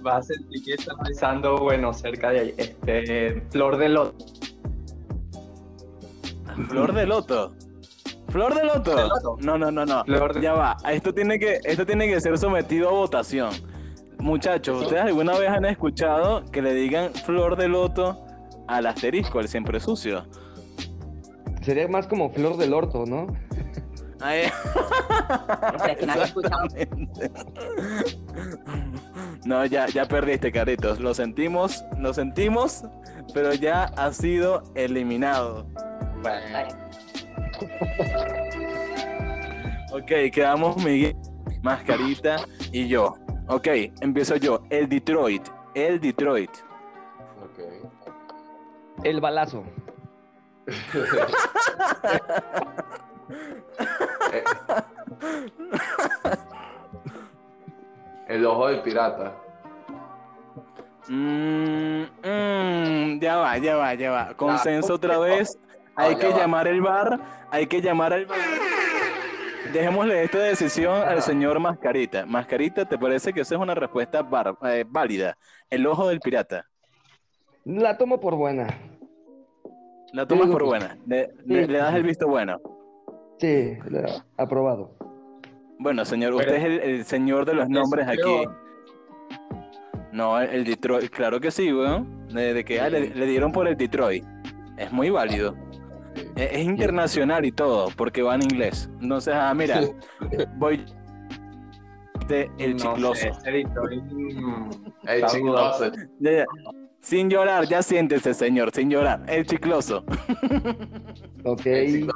[0.02, 2.54] Vas a sentir que estás pensando, bueno, cerca de ahí.
[2.58, 4.26] Este, flor de loto.
[6.70, 7.54] Flor de loto.
[8.30, 8.96] Flor de loto.
[8.96, 9.38] de loto.
[9.42, 10.04] No, no, no, no.
[10.06, 10.78] Flor de- Ya va.
[10.90, 13.50] Esto tiene que, esto tiene que ser sometido a votación.
[14.20, 18.26] Muchachos, ¿ustedes alguna vez han escuchado que le digan flor de loto
[18.68, 20.26] al asterisco, al siempre sucio?
[21.62, 23.28] Sería más como flor del orto, ¿no?
[24.22, 24.52] Ay,
[25.84, 26.90] Pero que nadie.
[29.46, 31.00] No, ya, ya perdiste, Caritos.
[31.00, 32.84] Lo sentimos, lo sentimos,
[33.34, 35.66] pero ya ha sido eliminado.
[36.22, 36.68] Vale.
[39.94, 41.16] Ok, quedamos Miguel,
[41.64, 42.38] Mascarita
[42.72, 43.16] y yo.
[43.50, 43.68] Ok,
[44.02, 44.62] empiezo yo.
[44.70, 45.48] El Detroit.
[45.74, 46.52] El Detroit.
[47.44, 47.60] Ok.
[49.04, 49.64] El balazo.
[54.32, 54.44] Eh.
[58.28, 59.34] El ojo del pirata.
[61.08, 64.34] Mm, mm, ya va, ya va, ya va.
[64.36, 65.58] Consenso otra vez.
[65.96, 66.38] Ah, Hay que va.
[66.38, 67.20] llamar el bar.
[67.50, 68.38] Hay que llamar al bar.
[69.74, 72.26] Dejémosle esta decisión al señor Mascarita.
[72.26, 75.38] Mascarita, ¿te parece que esa es una respuesta bar- eh, válida?
[75.70, 76.66] El ojo del pirata.
[77.66, 78.68] La tomo por buena.
[80.12, 80.98] La tomas por buena.
[81.06, 81.72] Le, le- Sí.
[81.72, 82.60] le das el visto bueno.
[83.38, 84.96] Sí, la- aprobado.
[85.78, 88.44] Bueno, señor, usted es el, el señor de los nombres Es aquí.
[90.12, 92.28] No, el, el Detroit, claro que sí, weón.
[92.30, 94.24] De, de que ah, le, le dieron por el Detroit.
[94.78, 95.56] Es muy válido.
[96.36, 98.90] Es, es internacional y todo, porque va en inglés.
[99.02, 99.82] Entonces, ah, mira,
[100.58, 100.86] voy
[102.28, 103.16] de el No chicloso.
[103.16, 105.92] sé, El chicloso.
[106.20, 106.46] Ya, ya.
[107.02, 109.24] Sin llorar, ya siéntese, señor, sin llorar.
[109.28, 110.04] El chicloso.
[111.46, 111.66] Ok.
[111.66, 112.10] El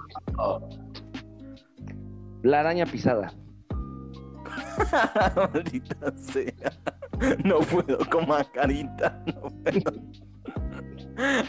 [2.43, 3.33] La araña pisada.
[5.35, 6.53] Maldita sea.
[7.43, 9.23] No puedo con mascarita.
[9.33, 9.93] No puedo.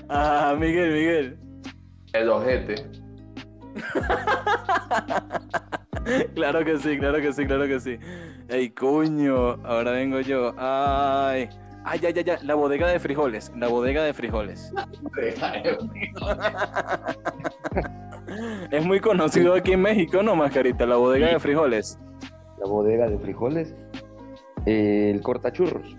[0.08, 1.38] Ah, Miguel, Miguel.
[2.14, 2.76] El ojete.
[6.34, 7.98] Claro que sí, claro que sí, claro que sí.
[8.48, 10.52] Ey, coño, ahora vengo yo.
[10.58, 11.48] Ay.
[11.82, 12.38] Ay, ya, ya, ya.
[12.42, 13.50] La bodega de frijoles.
[13.56, 14.70] La bodega de frijoles.
[18.70, 20.84] Es muy conocido aquí en México, ¿no, Mascarita?
[20.84, 21.98] La bodega de frijoles.
[22.58, 23.74] La bodega de frijoles.
[24.66, 25.96] El cortachurros.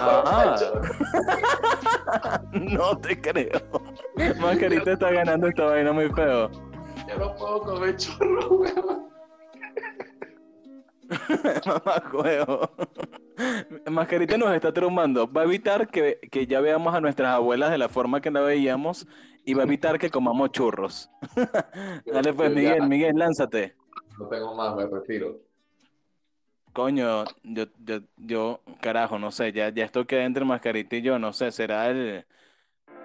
[0.00, 0.56] Ah.
[2.52, 3.60] No te creo.
[4.40, 6.50] Mascarita está ganando esta vaina muy feo.
[7.08, 9.08] Yo no puedo comer churro, weón.
[11.66, 12.70] Mamá juego.
[13.90, 15.30] Mascarita nos está traumando.
[15.30, 18.40] Va a evitar que, que ya veamos a nuestras abuelas de la forma que la
[18.40, 19.06] veíamos
[19.44, 21.10] y va a evitar que comamos churros.
[22.06, 23.76] Dale pues, Miguel, Miguel, lánzate.
[24.18, 25.40] No tengo más, me retiro.
[26.78, 31.18] Coño, yo, yo, yo, carajo, no sé, ya, ya esto queda entre Mascarita y yo,
[31.18, 32.24] no sé, será el,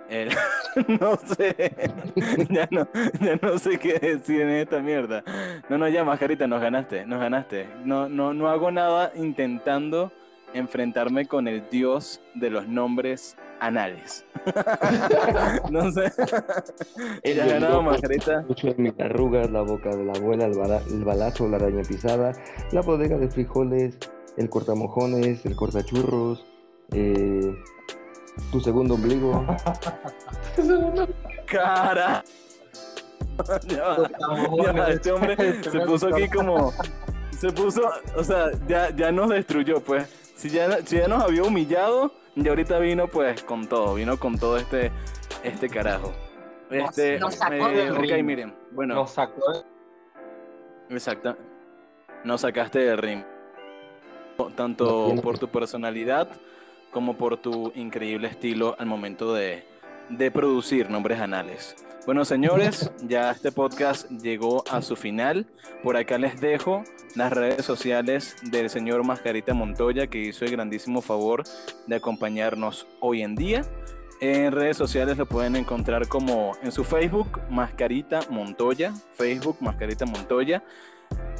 [0.09, 0.29] el,
[1.01, 1.73] no sé,
[2.51, 2.87] ya no,
[3.19, 5.23] ya no sé qué decir en esta mierda.
[5.69, 7.67] No, no, ya, Mascarita, nos ganaste, nos ganaste.
[7.83, 10.11] No, no, no hago nada intentando
[10.53, 13.35] enfrentarme con el dios de los nombres
[13.67, 14.25] anales.
[15.71, 16.11] No sé.
[17.23, 17.81] Ella ha ganado.
[17.81, 21.81] Mucho de mis arrugas, la boca de la abuela, el, bala- el balazo, la araña
[21.83, 22.33] pisada,
[22.71, 23.97] la bodega de frijoles,
[24.37, 26.45] el cortamojones, el cortachurros,
[26.91, 27.55] eh,
[28.51, 29.45] tu segundo ombligo.
[31.45, 32.23] Cara.
[33.67, 33.97] Ya
[34.75, 36.71] ya este hombre se puso aquí como.
[37.37, 37.81] Se puso,
[38.15, 40.07] o sea, ya, ya nos destruyó, pues.
[40.35, 43.95] Si ya, si ya nos había humillado, y ahorita vino, pues, con todo.
[43.95, 44.91] Vino con todo este,
[45.43, 46.11] este carajo.
[46.69, 48.25] Este, nos sacó eh, del ok, ring.
[48.25, 48.55] miren.
[48.71, 49.41] Bueno, Nos sacó
[50.89, 51.37] exacto.
[52.23, 53.23] Nos sacaste del ring.
[54.55, 56.27] Tanto por tu personalidad
[56.91, 59.63] como por tu increíble estilo al momento de,
[60.09, 61.75] de producir nombres anales.
[62.05, 65.47] Bueno, señores, ya este podcast llegó a su final.
[65.83, 66.83] Por acá les dejo
[67.15, 71.43] las redes sociales del señor Mascarita Montoya, que hizo el grandísimo favor
[71.87, 73.61] de acompañarnos hoy en día.
[74.19, 80.61] En redes sociales lo pueden encontrar como en su Facebook, Mascarita Montoya, Facebook Mascarita Montoya.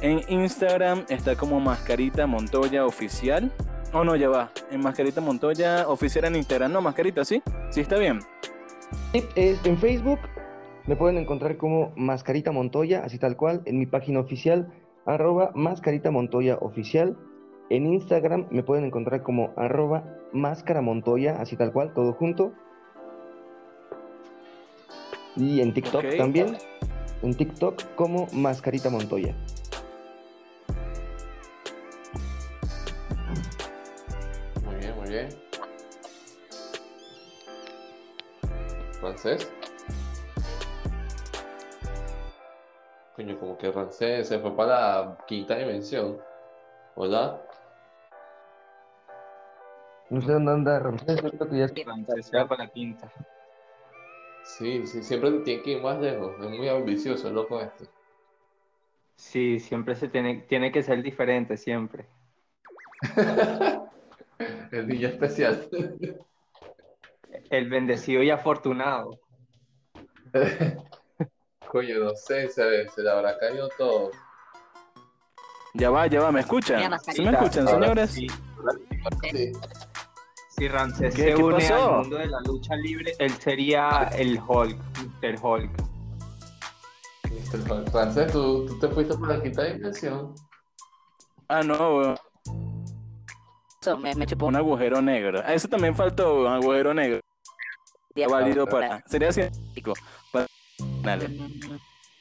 [0.00, 3.52] En Instagram está como Mascarita Montoya Oficial.
[3.92, 4.50] Oh, no, ya va.
[4.70, 6.72] En Mascarita Montoya Oficial en Instagram.
[6.72, 7.42] No, Mascarita, ¿sí?
[7.68, 8.20] Sí, está bien.
[9.12, 10.20] En Facebook
[10.86, 14.72] me pueden encontrar como Mascarita Montoya, así tal cual, en mi página oficial,
[15.06, 17.16] arroba Mascarita Montoya Oficial.
[17.70, 22.52] En Instagram me pueden encontrar como arroba Máscara Montoya, así tal cual, todo junto.
[25.36, 26.16] Y en TikTok Ok.
[26.16, 26.58] también,
[27.22, 29.34] en TikTok como Mascarita Montoya.
[34.64, 35.28] Muy bien, muy bien.
[39.00, 39.48] ¿Francés?
[43.14, 46.18] Coño, como que Rancés se fue para la quinta dimensión.
[46.96, 47.40] ¿Hola?
[50.10, 51.68] No sé dónde anda Ramsés, yo creo que ya
[52.22, 53.10] se va para la quinta.
[54.42, 56.34] Sí, sí, siempre tiene que ir más lejos.
[56.40, 57.86] Es muy ambicioso el loco este.
[59.16, 62.06] Sí, siempre se tiene, tiene que ser diferente, siempre.
[64.72, 65.68] El niño especial.
[67.48, 69.20] El bendecido y afortunado.
[71.74, 74.12] Coño, no sé, se, se le habrá caído todo.
[75.72, 76.78] Ya va, ya va, ¿me escuchan?
[77.12, 78.10] ¿Sí me escuchan, Ahora señores?
[78.12, 78.26] Sí,
[79.32, 79.52] Sí.
[80.56, 81.74] si Ramsés ¿Qué- se qué une pasó?
[81.74, 84.78] al mundo de la lucha libre, él sería el Hulk,
[85.22, 85.70] el Hulk.
[87.90, 90.32] Francés, ¿tú, tú te fuiste por la quinta dimensión.
[91.48, 92.16] Ah, no, weón.
[93.82, 95.40] Eso me, me chupó un agujero negro.
[95.44, 97.20] Ah, eso también faltó, un agujero negro.
[98.30, 99.02] Válido para.
[99.08, 99.94] Sería científico.
[100.30, 100.46] Para...
[101.04, 101.28] Dale.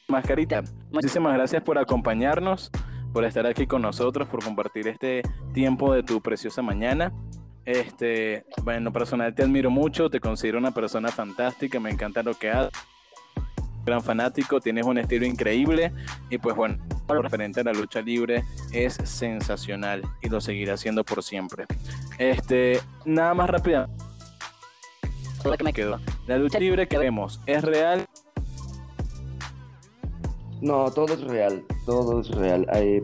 [0.10, 2.70] Mascarita, muchísimas gracias por acompañarnos,
[3.14, 5.22] por estar aquí con nosotros, por compartir este
[5.54, 7.14] tiempo de tu preciosa mañana.
[7.66, 12.52] Este, bueno, personal te admiro mucho, te considero una persona fantástica, me encanta lo que
[12.52, 12.74] haces.
[13.86, 15.94] Gran fanático, tienes un estilo increíble
[16.30, 16.78] y pues bueno,
[17.08, 21.66] lo referente a la lucha libre es sensacional y lo seguirá haciendo por siempre.
[22.18, 23.88] Este, nada más rápido.
[25.46, 26.00] Lo que me quedó.
[26.28, 28.06] La lucha libre que vemos es real.
[30.64, 32.66] No, todo es real, todo es real.
[32.74, 33.04] Eh,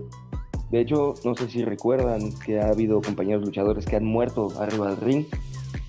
[0.72, 4.88] de hecho, no sé si recuerdan que ha habido compañeros luchadores que han muerto arriba
[4.88, 5.26] del ring.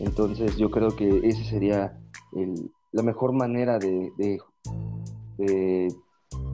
[0.00, 1.96] Entonces yo creo que esa sería
[2.34, 4.10] el- la mejor manera de,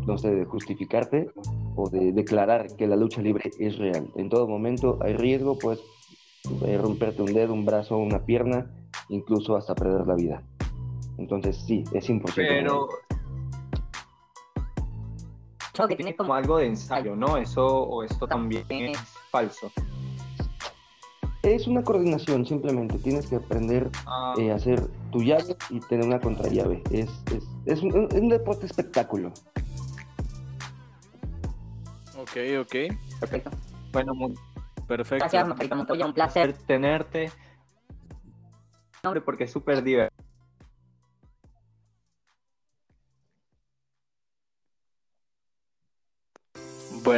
[0.07, 1.31] no sé, de justificarte
[1.77, 4.09] o de declarar que la lucha libre es real.
[4.17, 5.81] En todo momento hay riesgo, pues
[6.79, 8.71] romperte un dedo, un brazo, una pierna,
[9.09, 10.43] incluso hasta perder la vida.
[11.19, 12.35] Entonces sí, es 100%.
[12.37, 12.89] Pero
[15.89, 17.37] Que tiene como algo de ensayo, ¿no?
[17.37, 18.99] Eso o esto también es
[19.31, 19.71] falso.
[21.43, 22.99] Es una coordinación, simplemente.
[22.99, 26.83] Tienes que aprender Ah, eh, a hacer tu llave y tener una contrallave.
[26.91, 29.33] Es, es, es, un, es un deporte espectáculo.
[32.19, 32.75] Ok, ok.
[33.21, 33.51] perfecto.
[33.93, 34.35] bueno, muy
[34.87, 35.25] Perfecto.
[35.25, 36.49] Gracias, Margarita Montoya, un placer.
[36.51, 37.31] placer tenerte.
[39.05, 40.16] Hombre, porque es súper divertido.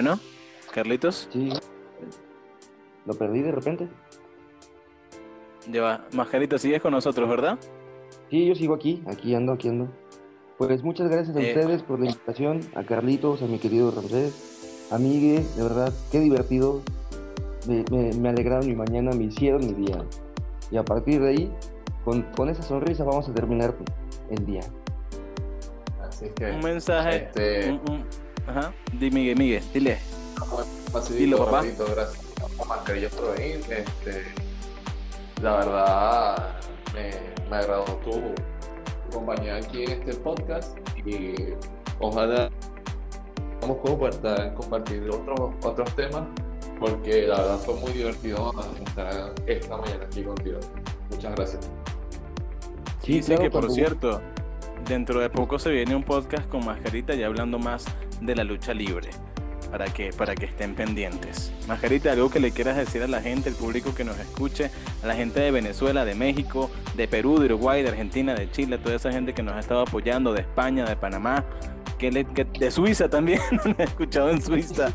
[0.00, 0.20] Bueno,
[0.72, 1.48] Carlitos, Sí.
[3.04, 3.88] Lo perdí de repente.
[5.68, 6.04] lleva.
[6.12, 7.58] Mascarita, sigues con nosotros, ¿verdad?
[8.30, 9.88] Sí, yo sigo aquí, aquí ando, aquí ando.
[10.56, 11.48] Pues muchas gracias a Eh.
[11.52, 16.20] ustedes por la invitación, a Carlitos, a mi querido Ramsés, a Migue, de verdad, qué
[16.20, 16.80] divertido.
[17.66, 20.04] Me, me, me alegraron mi mañana, me hicieron mi día.
[20.70, 21.52] Y a partir de ahí,
[22.04, 23.74] con, con esa sonrisa vamos a terminar
[24.30, 24.60] el día.
[26.08, 27.16] Así que, Un mensaje.
[27.34, 28.04] este, un- un-
[28.48, 28.72] Ajá.
[28.92, 29.98] Di, Miguel, Miguel, dile.
[30.92, 31.56] facilito, Dilo, papá.
[31.58, 32.24] rapidito, gracias.
[33.14, 33.60] Por venir.
[33.70, 34.24] Este,
[35.42, 36.56] la verdad,
[36.94, 37.10] me,
[37.50, 41.34] me agradó tu, tu compañía aquí en este podcast y
[42.00, 42.50] ojalá
[43.60, 46.24] podamos compartir, compartir otros, otros temas
[46.80, 48.52] porque la verdad fue muy divertido
[48.86, 50.58] estar esta mañana aquí contigo.
[51.10, 51.70] Muchas gracias.
[53.02, 54.20] Sí, sí, claro, que por cierto,
[54.88, 57.84] dentro de poco se viene un podcast con Mascarita ya hablando más
[58.20, 59.10] de la lucha libre.
[59.70, 61.52] Para que, para que estén pendientes.
[61.66, 64.70] Mascarita, algo que le quieras decir a la gente, el público que nos escuche,
[65.02, 68.78] a la gente de Venezuela, de México, de Perú, de Uruguay, de Argentina, de Chile,
[68.78, 71.44] toda esa gente que nos ha estado apoyando, de España, de Panamá,
[71.98, 74.90] que, de Suiza también, nos he escuchado en Suiza.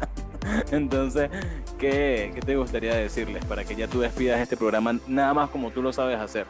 [0.72, 1.30] Entonces,
[1.78, 5.70] ¿qué, ¿qué te gustaría decirles para que ya tú despidas este programa nada más como
[5.70, 6.48] tú lo sabes hacer?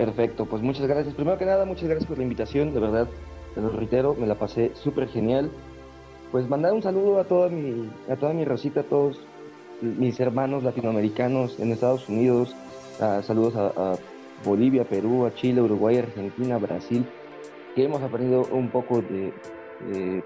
[0.00, 1.14] Perfecto, pues muchas gracias.
[1.14, 3.06] Primero que nada, muchas gracias por la invitación, de verdad,
[3.54, 5.50] te lo reitero, me la pasé súper genial.
[6.32, 9.20] Pues mandar un saludo a toda mi, a toda mi racita, a todos
[9.82, 12.56] mis hermanos latinoamericanos en Estados Unidos,
[12.98, 13.92] ah, saludos a,
[14.42, 17.04] Bolivia, Perú, a Chile, Uruguay, Argentina, Brasil,
[17.74, 19.34] que hemos aprendido un poco de,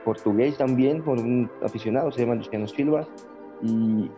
[0.04, 3.08] portugués también con un aficionado, se llama Luciano Silva,
[3.60, 4.08] y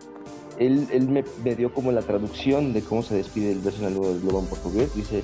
[0.59, 4.19] él, él me, dio como la traducción de cómo se despide el beso en el
[4.21, 5.23] globo en portugués, dice...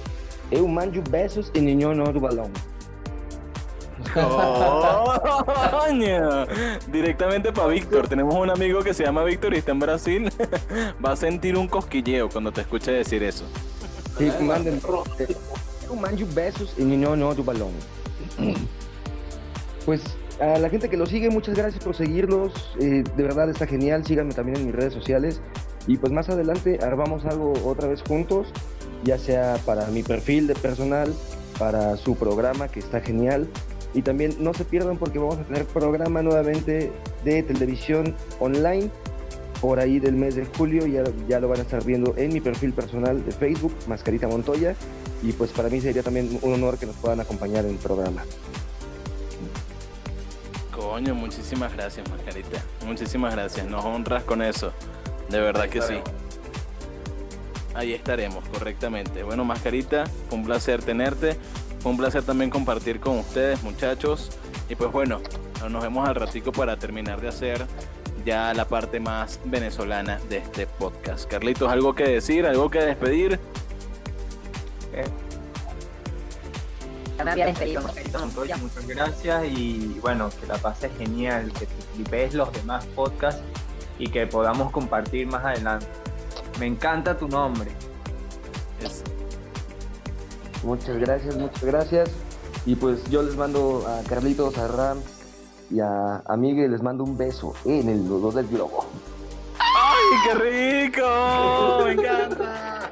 [0.54, 2.52] Eu mando besos e ninguém no balão.
[5.72, 6.46] ¡Coño!
[6.92, 8.08] Directamente para Víctor.
[8.08, 10.30] Tenemos un amigo que se llama Víctor y está en Brasil.
[11.04, 13.46] Va a sentir un cosquilleo cuando te escuche decir eso.
[14.20, 14.80] Sí, manden.
[15.90, 17.72] Eu mando besos e ninguém no do balão.
[19.86, 20.02] Pues
[20.40, 22.76] a la gente que lo sigue, muchas gracias por seguirlos.
[22.80, 24.06] eh, de verdad está genial.
[24.06, 25.42] Síganme también en mis redes sociales.
[25.88, 28.48] Y pues más adelante armamos algo otra vez juntos,
[29.04, 31.14] ya sea para mi perfil de personal,
[31.60, 33.48] para su programa que está genial.
[33.94, 36.92] Y también no se pierdan porque vamos a tener programa nuevamente
[37.24, 38.90] de televisión online
[39.62, 40.88] por ahí del mes de julio.
[40.88, 44.76] Ya, ya lo van a estar viendo en mi perfil personal de Facebook, Mascarita Montoya.
[45.22, 48.24] Y pues para mí sería también un honor que nos puedan acompañar en el programa.
[50.76, 52.62] Coño, muchísimas gracias, Mascarita.
[52.86, 53.68] Muchísimas gracias.
[53.68, 54.74] Nos honras con eso.
[55.30, 55.96] De verdad que sí.
[57.76, 59.24] Ahí estaremos, correctamente.
[59.24, 61.38] Bueno, Mascarita, fue un placer tenerte.
[61.80, 64.30] Fue un placer también compartir con ustedes, muchachos.
[64.70, 65.22] Y pues bueno,
[65.70, 67.66] nos vemos al ratico para terminar de hacer
[68.26, 71.30] ya la parte más venezolana de este podcast.
[71.30, 72.46] Carlitos, ¿algo que decir?
[72.46, 73.40] ¿Algo que despedir?
[78.20, 83.42] Montoya, muchas gracias y bueno, que la pases genial, que te flipes los demás podcasts
[84.00, 85.88] y que podamos compartir más adelante.
[86.60, 87.72] Me encanta tu nombre.
[88.82, 89.04] Es-
[90.64, 92.10] Muchas gracias, muchas gracias.
[92.66, 95.00] Y pues yo les mando a Carlitos, a Ram
[95.70, 98.86] y a, a Miguel, les mando un beso en el nudo del globo.
[99.60, 100.34] ¡Ay, qué
[100.92, 101.84] rico!
[101.84, 102.90] ¡Me encanta!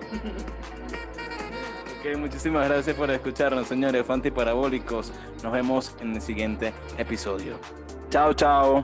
[1.99, 5.13] Ok, muchísimas gracias por escucharnos, señores fanti parabólicos.
[5.43, 7.57] Nos vemos en el siguiente episodio.
[8.09, 8.83] Chao, chao.